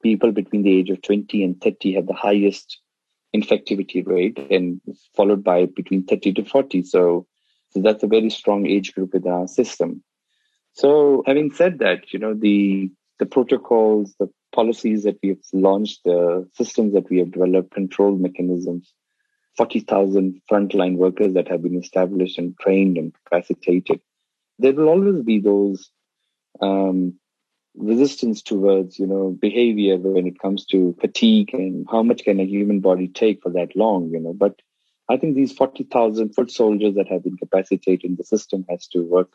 people 0.02 0.32
between 0.32 0.62
the 0.62 0.78
age 0.78 0.88
of 0.88 1.02
20 1.02 1.44
and 1.44 1.60
30 1.60 1.94
have 1.94 2.06
the 2.06 2.14
highest 2.14 2.78
infectivity 3.36 4.06
rate 4.06 4.38
and 4.50 4.80
followed 5.14 5.44
by 5.44 5.66
between 5.66 6.04
30 6.04 6.32
to 6.34 6.44
40. 6.44 6.84
So, 6.84 7.26
so 7.70 7.82
that's 7.82 8.02
a 8.02 8.06
very 8.06 8.30
strong 8.30 8.66
age 8.66 8.94
group 8.94 9.12
within 9.12 9.32
our 9.32 9.48
system. 9.48 10.02
So 10.78 11.24
having 11.26 11.52
said 11.52 11.80
that, 11.80 12.12
you 12.12 12.20
know, 12.20 12.34
the, 12.34 12.88
the 13.18 13.26
protocols, 13.26 14.14
the 14.20 14.30
policies 14.54 15.02
that 15.02 15.18
we 15.24 15.30
have 15.30 15.38
launched, 15.52 16.04
the 16.04 16.48
systems 16.54 16.94
that 16.94 17.10
we 17.10 17.18
have 17.18 17.32
developed, 17.32 17.72
control 17.72 18.16
mechanisms, 18.16 18.94
40,000 19.56 20.40
frontline 20.48 20.94
workers 20.94 21.34
that 21.34 21.48
have 21.48 21.64
been 21.64 21.74
established 21.74 22.38
and 22.38 22.56
trained 22.60 22.96
and 22.96 23.12
capacitated. 23.12 24.00
There 24.60 24.72
will 24.72 24.88
always 24.88 25.20
be 25.24 25.40
those 25.40 25.90
um, 26.60 27.18
resistance 27.74 28.42
towards, 28.42 29.00
you 29.00 29.08
know, 29.08 29.30
behavior 29.30 29.96
when 29.96 30.28
it 30.28 30.38
comes 30.38 30.64
to 30.66 30.94
fatigue 31.00 31.54
and 31.54 31.88
how 31.90 32.04
much 32.04 32.22
can 32.22 32.38
a 32.38 32.44
human 32.44 32.78
body 32.78 33.08
take 33.08 33.42
for 33.42 33.50
that 33.50 33.74
long, 33.74 34.10
you 34.10 34.20
know. 34.20 34.32
But 34.32 34.54
I 35.08 35.16
think 35.16 35.34
these 35.34 35.50
40,000 35.50 36.36
foot 36.36 36.52
soldiers 36.52 36.94
that 36.94 37.08
have 37.08 37.24
been 37.24 37.36
capacitated 37.36 38.04
in 38.04 38.14
the 38.14 38.22
system 38.22 38.64
has 38.70 38.86
to 38.92 39.02
work. 39.02 39.32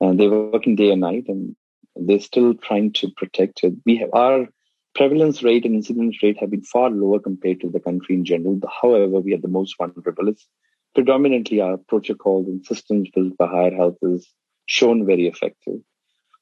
Uh, 0.00 0.08
and 0.08 0.20
they're 0.20 0.30
working 0.30 0.76
day 0.76 0.90
and 0.90 1.00
night 1.00 1.26
and 1.28 1.56
They're 1.96 2.20
still 2.20 2.54
trying 2.54 2.92
to 2.94 3.10
protect 3.10 3.64
it. 3.64 3.74
We 3.84 3.96
have 3.98 4.10
our 4.12 4.48
prevalence 4.94 5.42
rate 5.42 5.64
and 5.64 5.74
incidence 5.74 6.22
rate 6.22 6.38
have 6.40 6.50
been 6.50 6.62
far 6.62 6.90
lower 6.90 7.18
compared 7.18 7.60
to 7.60 7.68
the 7.70 7.80
country 7.80 8.14
in 8.14 8.24
general. 8.24 8.58
However, 8.80 9.20
we 9.20 9.34
are 9.34 9.40
the 9.40 9.48
most 9.48 9.76
vulnerable. 9.76 10.28
It's 10.28 10.46
predominantly 10.94 11.60
our 11.60 11.76
protocols 11.76 12.48
and 12.48 12.64
systems 12.64 13.08
built 13.14 13.36
by 13.36 13.46
higher 13.46 13.74
health 13.74 13.98
is 14.02 14.32
shown 14.66 15.06
very 15.06 15.26
effective. 15.26 15.80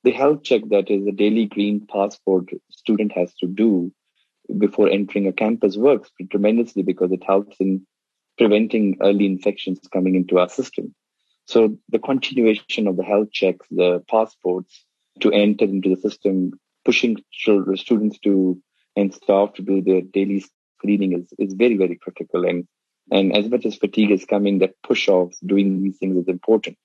The 0.05 0.13
health 0.13 0.45
check 0.45 0.63
that 0.71 0.91
is 0.91 1.07
a 1.07 1.13
daily 1.13 1.47
green 1.47 1.87
passport 1.87 2.51
student 2.71 3.13
has 3.13 3.35
to 3.37 3.47
do 3.47 3.93
before 4.57 4.89
entering 4.89 5.27
a 5.27 5.33
campus 5.33 5.77
works 5.77 6.11
tremendously 6.31 6.83
because 6.83 7.13
it 7.13 7.25
helps 7.25 7.57
in 7.61 7.87
preventing 8.39 8.97
early 9.03 9.27
infections 9.27 9.81
coming 9.93 10.15
into 10.15 10.39
our 10.39 10.49
system. 10.49 10.95
So 11.49 11.79
the 11.89 11.99
continuation 11.99 12.87
of 12.87 12.99
the 12.99 13.05
health 13.05 13.33
checks, 13.33 13.67
the 13.71 14.05
passports 14.07 14.85
to 15.21 15.33
enter 15.33 15.65
into 15.65 15.89
the 15.89 15.97
system, 15.97 16.53
pushing 16.85 17.17
students 17.33 18.19
to 18.19 18.63
and 18.95 19.15
staff 19.15 19.55
to 19.55 19.63
do 19.63 19.81
their 19.81 20.03
daily 20.03 20.45
screening 20.77 21.15
is, 21.15 21.33
is 21.39 21.55
very, 21.55 21.79
very 21.79 21.97
critical. 21.97 22.45
And, 22.45 22.69
and 23.11 23.35
as 23.35 23.49
much 23.49 23.65
as 23.65 23.77
fatigue 23.77 24.11
is 24.11 24.27
coming, 24.27 24.59
that 24.59 24.75
push 24.83 25.09
of 25.09 25.33
doing 25.47 25.83
these 25.83 25.97
things 25.97 26.19
is 26.19 26.29
important. 26.29 26.77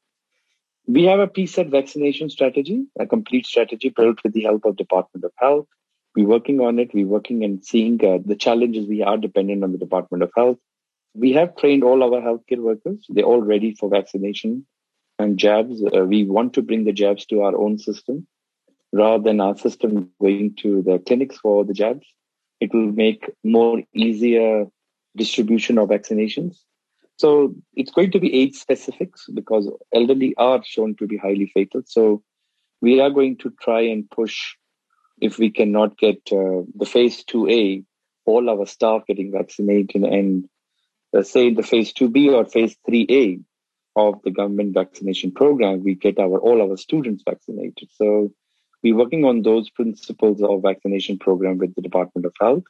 We 0.88 1.04
have 1.04 1.20
a 1.20 1.28
preset 1.28 1.70
vaccination 1.70 2.30
strategy, 2.30 2.86
a 2.98 3.06
complete 3.06 3.46
strategy 3.46 3.90
built 3.90 4.24
with 4.24 4.32
the 4.32 4.44
help 4.44 4.64
of 4.64 4.78
Department 4.78 5.26
of 5.26 5.34
Health. 5.38 5.68
We're 6.16 6.28
working 6.28 6.62
on 6.62 6.80
it. 6.80 6.94
We're 6.94 7.06
working 7.06 7.44
and 7.44 7.66
seeing 7.66 7.96
uh, 8.06 8.20
the 8.26 8.38
challenges. 8.38 8.88
We 8.88 9.04
are 9.04 9.18
dependent 9.18 9.66
on 9.66 9.74
the 9.74 9.78
Department 9.78 10.24
of 10.24 10.32
Health. 10.38 10.60
We 11.16 11.34
have 11.34 11.56
trained 11.56 11.84
all 11.84 12.04
our 12.04 12.22
healthcare 12.22 12.62
workers. 12.62 13.06
They're 13.10 13.24
all 13.24 13.42
ready 13.42 13.76
for 13.76 13.90
vaccination 13.90 14.66
and 15.20 15.38
jabs. 15.38 15.84
Uh, 15.84 16.06
we 16.06 16.24
want 16.24 16.54
to 16.54 16.62
bring 16.62 16.86
the 16.86 16.92
jabs 16.92 17.26
to 17.28 17.42
our 17.42 17.56
own 17.56 17.78
system 17.78 18.28
rather 18.92 19.24
than 19.24 19.40
our 19.40 19.58
system 19.58 20.10
going 20.22 20.56
to 20.62 20.82
the 20.84 21.00
clinics 21.00 21.38
for 21.38 21.66
the 21.66 21.74
jabs. 21.74 22.06
It 22.60 22.74
will 22.74 22.92
make 22.92 23.30
more 23.44 23.82
easier 23.94 24.66
distribution 25.16 25.78
of 25.78 25.90
vaccinations. 25.90 26.58
So 27.18 27.56
it's 27.76 27.92
going 27.92 28.12
to 28.12 28.20
be 28.20 28.34
age 28.34 28.56
specifics 28.56 29.26
because 29.34 29.70
elderly 29.94 30.34
are 30.38 30.64
shown 30.64 30.96
to 30.96 31.08
be 31.08 31.18
highly 31.18 31.52
fatal. 31.54 31.82
So 31.86 32.24
we 32.82 33.00
are 33.00 33.10
going 33.10 33.38
to 33.38 33.54
try 33.62 33.82
and 33.82 34.10
push 34.10 34.56
if 35.22 35.38
we 35.38 35.52
cannot 35.52 35.98
get 35.98 36.18
uh, 36.32 36.64
the 36.76 36.86
phase 36.86 37.24
2A, 37.26 37.86
all 38.26 38.50
our 38.50 38.66
staff 38.66 39.04
getting 39.08 39.32
vaccinated 39.32 40.04
and 40.04 40.50
Uh, 41.16 41.24
say 41.24 41.54
the 41.54 41.64
phase 41.64 41.94
2B 41.94 42.34
or 42.34 42.46
phase 42.46 42.76
3A 42.90 43.44
of 43.96 44.22
the 44.24 44.32
government 44.32 44.74
vaccination 44.74 45.32
program, 45.32 45.84
we 45.84 45.96
get 45.96 46.20
our 46.20 46.40
all 46.40 46.62
our 46.62 46.78
students 46.78 47.24
vaccinated. 47.28 47.90
So 47.96 48.32
we're 48.82 48.96
working 48.96 49.24
on 49.24 49.44
those 49.44 49.70
principles 49.70 50.42
of 50.42 50.64
vaccination 50.64 51.20
program 51.20 51.58
with 51.58 51.76
the 51.76 51.82
Department 51.82 52.26
of 52.26 52.34
Health. 52.40 52.64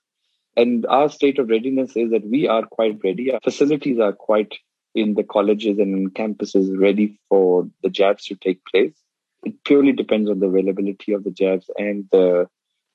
And 0.56 0.86
our 0.86 1.10
state 1.10 1.39
of 1.39 1.49
readiness 1.49 1.95
is 1.95 2.12
that 2.12 2.29
we 2.29 2.47
are 2.47 2.63
quite 2.63 2.99
ready. 3.03 3.32
Our 3.32 3.39
facilities 3.43 3.99
are 3.99 4.13
quite 4.13 4.53
in 4.93 5.15
the 5.15 5.23
colleges 5.23 5.79
and 5.79 6.13
campuses 6.13 6.79
ready 6.79 7.17
for 7.29 7.67
the 7.82 7.89
jabs 7.89 8.25
to 8.25 8.36
take 8.36 8.62
place. 8.65 8.93
It 9.43 9.63
purely 9.63 9.93
depends 9.93 10.29
on 10.29 10.39
the 10.39 10.47
availability 10.47 11.13
of 11.13 11.23
the 11.23 11.32
jabs 11.32 11.69
and 11.77 12.06
the 12.12 12.47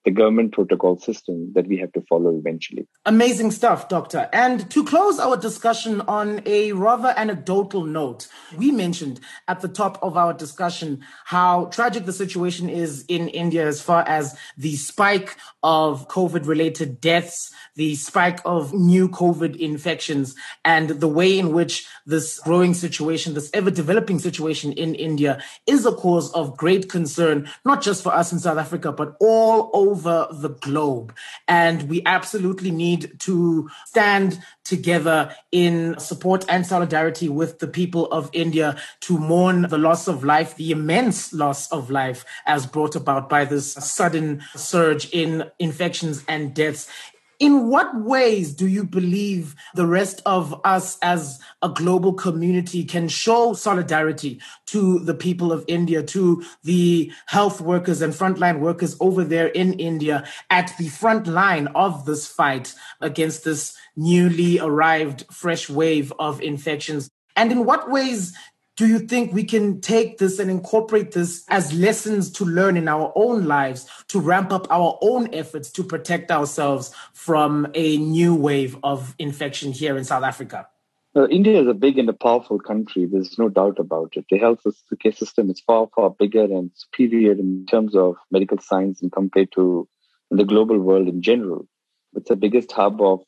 the 0.09 0.15
government 0.15 0.53
protocol 0.53 0.97
system 0.99 1.53
that 1.55 1.67
we 1.67 1.77
have 1.77 1.93
to 1.93 2.01
follow 2.01 2.35
eventually. 2.35 2.89
Amazing 3.05 3.51
stuff, 3.51 3.91
Doctor. 3.91 4.31
And 4.33 4.71
to 4.71 4.83
close 4.83 5.19
our 5.19 5.37
discussion 5.37 6.01
on 6.09 6.41
a 6.47 6.73
rather 6.73 7.13
anecdotal 7.15 7.85
note, 7.85 8.27
we 8.57 8.71
mentioned 8.71 9.21
at 9.49 9.61
the 9.61 9.69
top 9.69 9.99
of 10.03 10.17
our 10.17 10.33
discussion 10.33 11.05
how 11.27 11.67
tragic 11.67 12.07
the 12.07 12.15
situation 12.15 12.71
is 12.71 13.05
in 13.07 13.29
India 13.29 13.67
as 13.67 13.83
far 13.83 14.03
as 14.09 14.35
the 14.57 14.77
spike 14.77 15.37
of 15.63 16.09
COVID 16.09 16.47
related 16.47 17.03
deaths, 17.03 17.53
the 17.75 17.95
spike 17.95 18.41
of 18.47 18.73
new 18.73 19.11
COVID 19.11 19.57
infections, 19.57 20.35
and 20.65 20.89
the 20.89 21.09
way 21.09 21.39
in 21.39 21.53
which 21.53 21.87
this 22.07 22.39
growing 22.39 22.73
situation, 22.73 23.35
this 23.35 23.51
ever 23.53 23.71
developing 23.71 24.19
situation 24.19 24.73
in 24.73 24.95
India 24.95 25.43
is 25.67 25.85
a 25.85 25.93
cause 25.93 26.33
of 26.33 26.57
great 26.57 26.89
concern, 26.89 27.47
not 27.67 27.83
just 27.83 28.03
for 28.03 28.15
us 28.15 28.33
in 28.33 28.39
South 28.39 28.57
Africa, 28.57 28.91
but 28.91 29.15
all 29.21 29.71
over 29.75 29.98
over 29.99 30.29
the 30.31 30.51
globe. 30.51 31.15
And 31.47 31.89
we 31.89 32.03
absolutely 32.07 32.71
need 32.71 33.19
to 33.21 33.69
stand 33.87 34.39
together 34.65 35.35
in 35.51 35.99
support 35.99 36.45
and 36.49 36.65
solidarity 36.65 37.29
with 37.29 37.59
the 37.59 37.67
people 37.67 38.07
of 38.13 38.31
India 38.33 38.77
to 39.01 39.19
mourn 39.19 39.63
the 39.63 39.79
loss 39.79 40.07
of 40.07 40.23
life, 40.23 40.55
the 40.57 40.71
immense 40.71 41.33
loss 41.33 41.71
of 41.73 41.91
life 41.91 42.25
as 42.47 42.67
brought 42.67 42.95
about 42.95 43.29
by 43.29 43.45
this 43.45 43.73
sudden 43.73 44.43
surge 44.55 45.11
in 45.11 45.51
infections 45.59 46.25
and 46.29 46.55
deaths 46.55 46.89
in 47.39 47.69
what 47.69 47.95
ways 48.01 48.53
do 48.53 48.67
you 48.67 48.85
believe 48.85 49.55
the 49.75 49.87
rest 49.87 50.21
of 50.27 50.61
us 50.65 50.99
as 51.03 51.39
a 51.63 51.69
global 51.69 52.13
community 52.13 52.85
can 52.85 53.09
show 53.09 53.53
solidarity 53.53 54.41
to 54.67 54.99
the 55.01 55.15
people 55.15 55.53
of 55.53 55.65
India, 55.69 56.03
to 56.03 56.45
the 56.65 57.13
health 57.27 57.61
workers 57.61 58.03
and 58.03 58.13
frontline 58.13 58.59
workers 58.59 58.97
over 59.01 59.23
there 59.23 59.49
in 59.49 59.75
India 59.75 60.27
at 60.51 60.73
the 60.79 60.89
front 60.89 61.27
line 61.27 61.69
of 61.69 62.05
this 62.07 62.27
fight 62.27 62.75
against 63.01 63.45
this 63.45 63.77
newly 63.97 64.59
arrived 64.59 65.25
fresh 65.31 65.71
wave 65.71 66.13
of 66.19 66.41
infections? 66.41 67.09
And 67.37 67.53
in 67.53 67.65
what 67.65 67.89
ways 67.89 68.35
do 68.79 68.87
you 68.87 69.01
think 69.01 69.33
we 69.33 69.43
can 69.43 69.81
take 69.81 70.19
this 70.19 70.39
and 70.39 70.49
incorporate 70.49 71.11
this 71.11 71.45
as 71.49 71.73
lessons 71.73 72.31
to 72.31 72.45
learn 72.45 72.77
in 72.77 72.87
our 72.87 73.13
own 73.17 73.45
lives 73.45 73.91
to 74.07 74.21
ramp 74.21 74.53
up 74.53 74.69
our 74.71 74.97
own 75.03 75.29
efforts 75.35 75.73
to 75.73 75.83
protect 75.83 76.31
ourselves 76.31 76.95
from 77.13 77.67
a 77.75 77.97
new 77.97 78.37
wave 78.37 78.79
of 78.85 79.17
infection 79.19 79.73
here 79.73 79.99
in 79.99 80.05
South 80.05 80.23
Africa? 80.23 80.69
Uh, 81.17 81.27
India 81.27 81.61
is 81.61 81.67
a 81.67 81.75
big 81.75 81.99
and 81.99 82.09
a 82.09 82.13
powerful 82.13 82.61
country. 82.61 83.05
There's 83.05 83.37
no 83.37 83.49
doubt 83.49 83.81
about 83.81 84.13
it. 84.15 84.27
The 84.31 84.39
health 84.39 84.61
system 84.63 85.51
is 85.51 85.59
far, 85.59 85.89
far 85.93 86.11
bigger 86.11 86.45
and 86.45 86.71
superior 86.77 87.33
in 87.33 87.67
terms 87.67 87.97
of 87.97 88.15
medical 88.31 88.59
science 88.59 89.03
and 89.03 89.11
compared 89.11 89.51
to 89.57 89.89
the 90.31 90.45
global 90.45 90.79
world 90.79 91.09
in 91.09 91.21
general. 91.21 91.67
It's 92.15 92.29
the 92.29 92.37
biggest 92.37 92.71
hub 92.71 93.03
of 93.03 93.23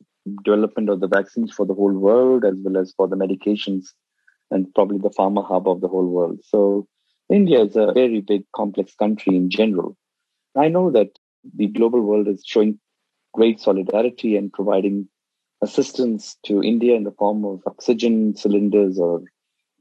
development 0.45 0.91
of 0.91 1.01
the 1.01 1.09
vaccines 1.09 1.53
for 1.53 1.67
the 1.67 1.75
whole 1.75 1.93
world 1.93 2.45
as 2.45 2.55
well 2.63 2.81
as 2.81 2.93
for 2.97 3.09
the 3.09 3.17
medications 3.17 3.87
and 4.51 4.73
probably 4.75 4.99
the 4.99 5.11
pharma 5.11 5.47
hub 5.47 5.69
of 5.69 5.81
the 5.81 5.89
whole 5.89 6.07
world. 6.07 6.41
So 6.45 6.87
India 7.31 7.63
is 7.63 7.77
a 7.77 7.93
very 7.93 8.21
big, 8.21 8.45
complex 8.55 8.95
country 8.95 9.37
in 9.37 9.51
general. 9.51 9.97
I 10.57 10.69
know 10.69 10.91
that 10.91 11.11
the 11.57 11.69
global 11.69 12.01
world 12.01 12.27
is 12.29 12.43
showing 12.45 12.81
great 13.33 13.61
solidarity 13.61 14.37
and 14.37 14.53
providing 14.53 15.09
assistance 15.63 16.37
to 16.47 16.63
India 16.63 16.97
in 16.97 17.05
the 17.05 17.13
form 17.13 17.45
of 17.45 17.63
oxygen 17.67 18.35
cylinders 18.37 18.99
or 18.99 19.23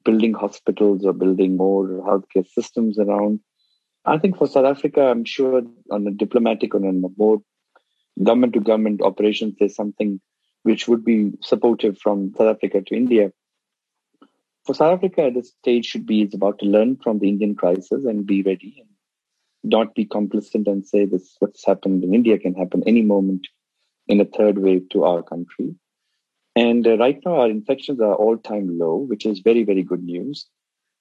building 0.06 0.34
hospitals 0.34 1.06
or 1.06 1.14
building 1.14 1.58
more 1.58 1.86
healthcare 1.88 2.48
systems 2.48 3.00
around. 3.00 3.40
I 4.06 4.18
think 4.18 4.38
for 4.38 4.48
South 4.48 4.66
Africa, 4.66 5.02
I'm 5.02 5.26
sure 5.26 5.64
on 5.92 6.08
a 6.08 6.12
diplomatic 6.12 6.74
and 6.74 6.86
on 6.86 7.04
a 7.04 7.20
more 7.22 7.42
government 8.22 8.54
to 8.54 8.60
government 8.60 9.02
operations, 9.02 9.56
there's 9.60 9.76
something 9.76 10.22
which 10.64 10.88
would 10.88 11.04
be 11.04 11.32
supportive 11.42 11.98
from 11.98 12.34
South 12.38 12.56
Africa 12.56 12.82
to 12.82 12.96
India 12.96 13.32
for 14.70 14.76
South 14.76 14.98
Africa 14.98 15.24
at 15.24 15.34
this 15.34 15.52
stage 15.64 15.84
should 15.84 16.06
be 16.06 16.22
is 16.22 16.36
about 16.36 16.60
to 16.60 16.66
learn 16.68 16.96
from 16.96 17.18
the 17.18 17.28
Indian 17.28 17.56
crisis 17.56 18.06
and 18.06 18.28
be 18.28 18.44
ready 18.44 18.76
and 18.78 18.90
not 19.64 19.96
be 19.96 20.06
complacent 20.06 20.68
and 20.68 20.86
say 20.86 21.06
this 21.06 21.36
what's 21.40 21.66
happened 21.66 22.04
in 22.04 22.14
India 22.14 22.38
can 22.38 22.54
happen 22.54 22.84
any 22.86 23.02
moment 23.02 23.48
in 24.08 24.22
a 24.22 24.26
third 24.26 24.60
wave 24.60 24.88
to 24.90 25.06
our 25.06 25.24
country. 25.24 25.74
And 26.56 26.86
uh, 26.86 27.00
right 27.00 27.18
now 27.26 27.40
our 27.40 27.50
infections 27.50 28.00
are 28.00 28.14
all 28.14 28.38
time 28.38 28.78
low, 28.78 28.98
which 28.98 29.26
is 29.26 29.40
very, 29.40 29.64
very 29.64 29.82
good 29.82 30.04
news. 30.04 30.46